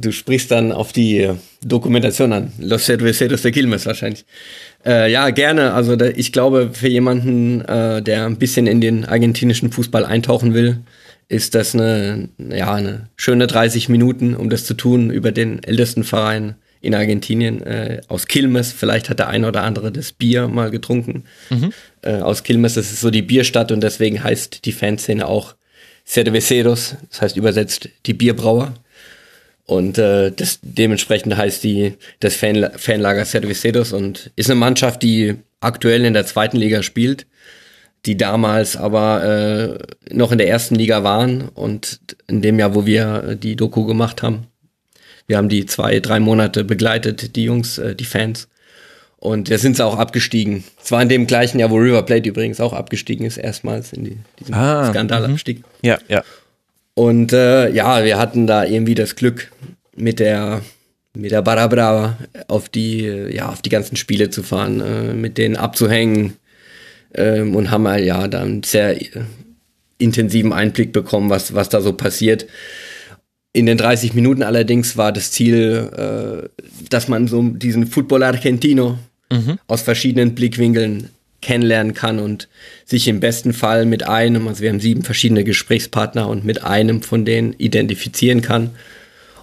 [0.00, 1.28] Du sprichst dann auf die
[1.64, 2.52] Dokumentation an.
[2.60, 4.24] Los Cerveceros de Quilmes wahrscheinlich.
[4.86, 5.74] Äh, ja, gerne.
[5.74, 10.54] Also da, ich glaube, für jemanden, äh, der ein bisschen in den argentinischen Fußball eintauchen
[10.54, 10.78] will,
[11.28, 16.04] ist das eine, ja, eine schöne 30 Minuten, um das zu tun, über den ältesten
[16.04, 18.72] Verein in Argentinien, äh, aus Quilmes.
[18.72, 21.24] Vielleicht hat der eine oder andere das Bier mal getrunken.
[21.50, 21.72] Mhm.
[22.02, 25.56] Äh, aus Quilmes, das ist so die Bierstadt und deswegen heißt die Fanszene auch
[26.06, 28.74] Cerveceros, das heißt übersetzt die Bierbrauer.
[29.68, 35.34] Und äh, das dementsprechend heißt die das Fan, Fanlager Cerveceros und ist eine Mannschaft, die
[35.60, 37.26] aktuell in der zweiten Liga spielt,
[38.06, 42.86] die damals aber äh, noch in der ersten Liga waren und in dem Jahr, wo
[42.86, 44.46] wir die Doku gemacht haben,
[45.26, 48.48] wir haben die zwei, drei Monate begleitet, die Jungs, äh, die Fans.
[49.18, 50.64] Und da sind sie auch abgestiegen.
[50.82, 54.04] Es war in dem gleichen Jahr, wo River Plate übrigens auch abgestiegen ist, erstmals in
[54.04, 55.58] die, diesen ah, Skandalabstieg.
[55.58, 55.64] Mhm.
[55.82, 56.24] Ja, ja.
[56.98, 59.52] Und äh, ja, wir hatten da irgendwie das Glück,
[59.94, 60.62] mit der
[61.16, 62.18] mit der Barabra
[62.48, 66.32] auf die ja auf die ganzen Spiele zu fahren, äh, mit denen abzuhängen
[67.14, 68.98] ähm, und haben halt ja dann sehr
[69.98, 72.46] intensiven Einblick bekommen, was was da so passiert.
[73.52, 76.48] In den 30 Minuten allerdings war das Ziel, äh,
[76.90, 78.98] dass man so diesen Football Argentino
[79.32, 79.60] mhm.
[79.68, 81.10] aus verschiedenen Blickwinkeln
[81.48, 82.46] kennenlernen kann und
[82.84, 87.00] sich im besten Fall mit einem, also wir haben sieben verschiedene Gesprächspartner und mit einem
[87.00, 88.72] von denen identifizieren kann.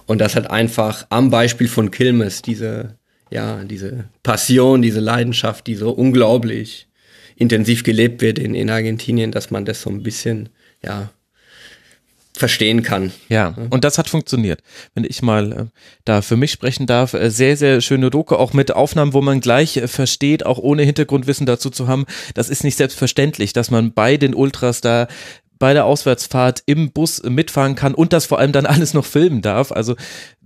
[0.06, 2.94] Und das hat einfach am Beispiel von Kilmes diese,
[3.32, 6.86] ja, diese Passion, diese Leidenschaft, die so unglaublich
[7.34, 10.48] intensiv gelebt wird in, in Argentinien, dass man das so ein bisschen,
[10.84, 11.10] ja,
[12.38, 13.12] verstehen kann.
[13.28, 14.62] Ja, und das hat funktioniert.
[14.94, 15.64] Wenn ich mal äh,
[16.04, 19.40] da für mich sprechen darf, äh, sehr, sehr schöne Doku, auch mit Aufnahmen, wo man
[19.40, 22.06] gleich äh, versteht, auch ohne Hintergrundwissen dazu zu haben.
[22.34, 25.08] Das ist nicht selbstverständlich, dass man bei den Ultras da
[25.58, 29.42] bei der Auswärtsfahrt im Bus mitfahren kann und das vor allem dann alles noch filmen
[29.42, 29.72] darf.
[29.72, 29.96] Also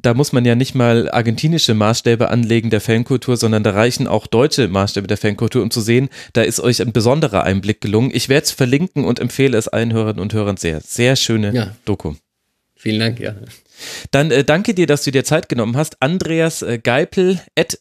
[0.03, 4.26] da muss man ja nicht mal argentinische Maßstäbe anlegen der Fankultur, sondern da reichen auch
[4.26, 8.11] deutsche Maßstäbe der Fankultur, um zu sehen, da ist euch ein besonderer Einblick gelungen.
[8.12, 10.80] Ich werde es verlinken und empfehle es allen Hörerinnen und Hörern sehr.
[10.80, 11.76] Sehr schöne ja.
[11.84, 12.14] Doku.
[12.76, 13.34] Vielen Dank, ja.
[14.11, 15.98] Dann äh, danke dir, dass du dir Zeit genommen hast.
[16.01, 17.78] Andreas äh, Geipel, at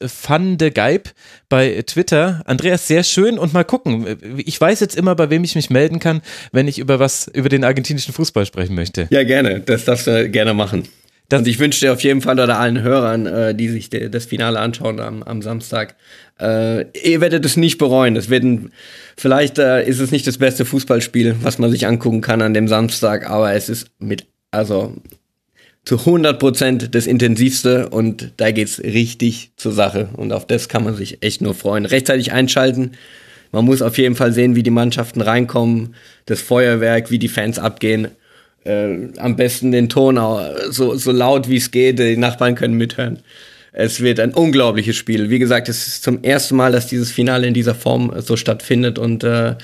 [0.74, 1.12] Geip
[1.48, 2.42] bei Twitter.
[2.46, 4.18] Andreas, sehr schön und mal gucken.
[4.46, 7.48] Ich weiß jetzt immer, bei wem ich mich melden kann, wenn ich über was, über
[7.48, 9.08] den argentinischen Fußball sprechen möchte.
[9.10, 9.62] Ja, gerne.
[9.62, 10.84] Das darfst du gerne machen.
[11.30, 14.26] Das ich wünsche dir auf jeden Fall oder allen Hörern, äh, die sich de, das
[14.26, 15.96] Finale anschauen am, am Samstag,
[16.40, 18.16] äh, ihr werdet es nicht bereuen.
[18.16, 18.72] Es werden,
[19.16, 22.68] vielleicht äh, ist es nicht das beste Fußballspiel, was man sich angucken kann an dem
[22.68, 24.96] Samstag, aber es ist mit, also
[25.86, 30.84] zu 100 Prozent das intensivste und da geht's richtig zur Sache und auf das kann
[30.84, 31.86] man sich echt nur freuen.
[31.86, 32.92] Rechtzeitig einschalten.
[33.52, 37.58] Man muss auf jeden Fall sehen, wie die Mannschaften reinkommen, das Feuerwerk, wie die Fans
[37.58, 38.10] abgehen.
[38.66, 40.20] Äh, am besten den Ton
[40.70, 43.20] so, so laut wie es geht, die Nachbarn können mithören.
[43.72, 45.30] Es wird ein unglaubliches Spiel.
[45.30, 48.98] Wie gesagt, es ist zum ersten Mal, dass dieses Finale in dieser Form so stattfindet
[48.98, 49.56] und äh,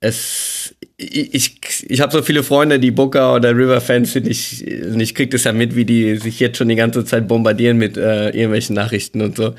[0.00, 4.26] es, ich, ich habe so viele Freunde, die Booker oder River-Fans sind.
[4.26, 7.78] Ich, ich krieg das ja mit, wie die sich jetzt schon die ganze Zeit bombardieren
[7.78, 9.54] mit äh, irgendwelchen Nachrichten und so.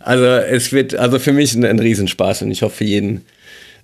[0.00, 3.22] Also es wird also für mich ein, ein Riesenspaß und ich hoffe für jeden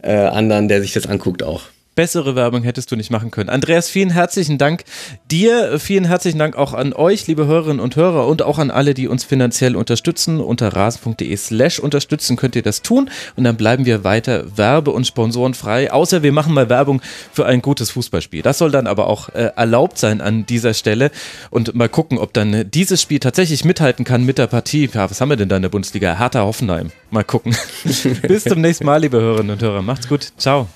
[0.02, 1.64] äh, anderen, der sich das anguckt, auch.
[1.98, 3.48] Bessere Werbung hättest du nicht machen können.
[3.48, 4.84] Andreas, vielen herzlichen Dank
[5.32, 5.80] dir.
[5.80, 9.08] Vielen herzlichen Dank auch an euch, liebe Hörerinnen und Hörer und auch an alle, die
[9.08, 10.40] uns finanziell unterstützen.
[10.40, 15.08] Unter rasen.de slash unterstützen könnt ihr das tun und dann bleiben wir weiter werbe- und
[15.08, 15.90] sponsorenfrei.
[15.90, 18.42] Außer wir machen mal Werbung für ein gutes Fußballspiel.
[18.42, 21.10] Das soll dann aber auch äh, erlaubt sein an dieser Stelle
[21.50, 24.88] und mal gucken, ob dann dieses Spiel tatsächlich mithalten kann mit der Partie.
[24.94, 26.16] Ja, was haben wir denn da in der Bundesliga?
[26.16, 26.92] Hertha Hoffenheim.
[27.10, 27.56] Mal gucken.
[28.22, 29.82] Bis zum nächsten Mal, liebe Hörerinnen und Hörer.
[29.82, 30.28] Macht's gut.
[30.36, 30.68] Ciao.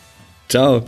[0.49, 0.83] Ciao.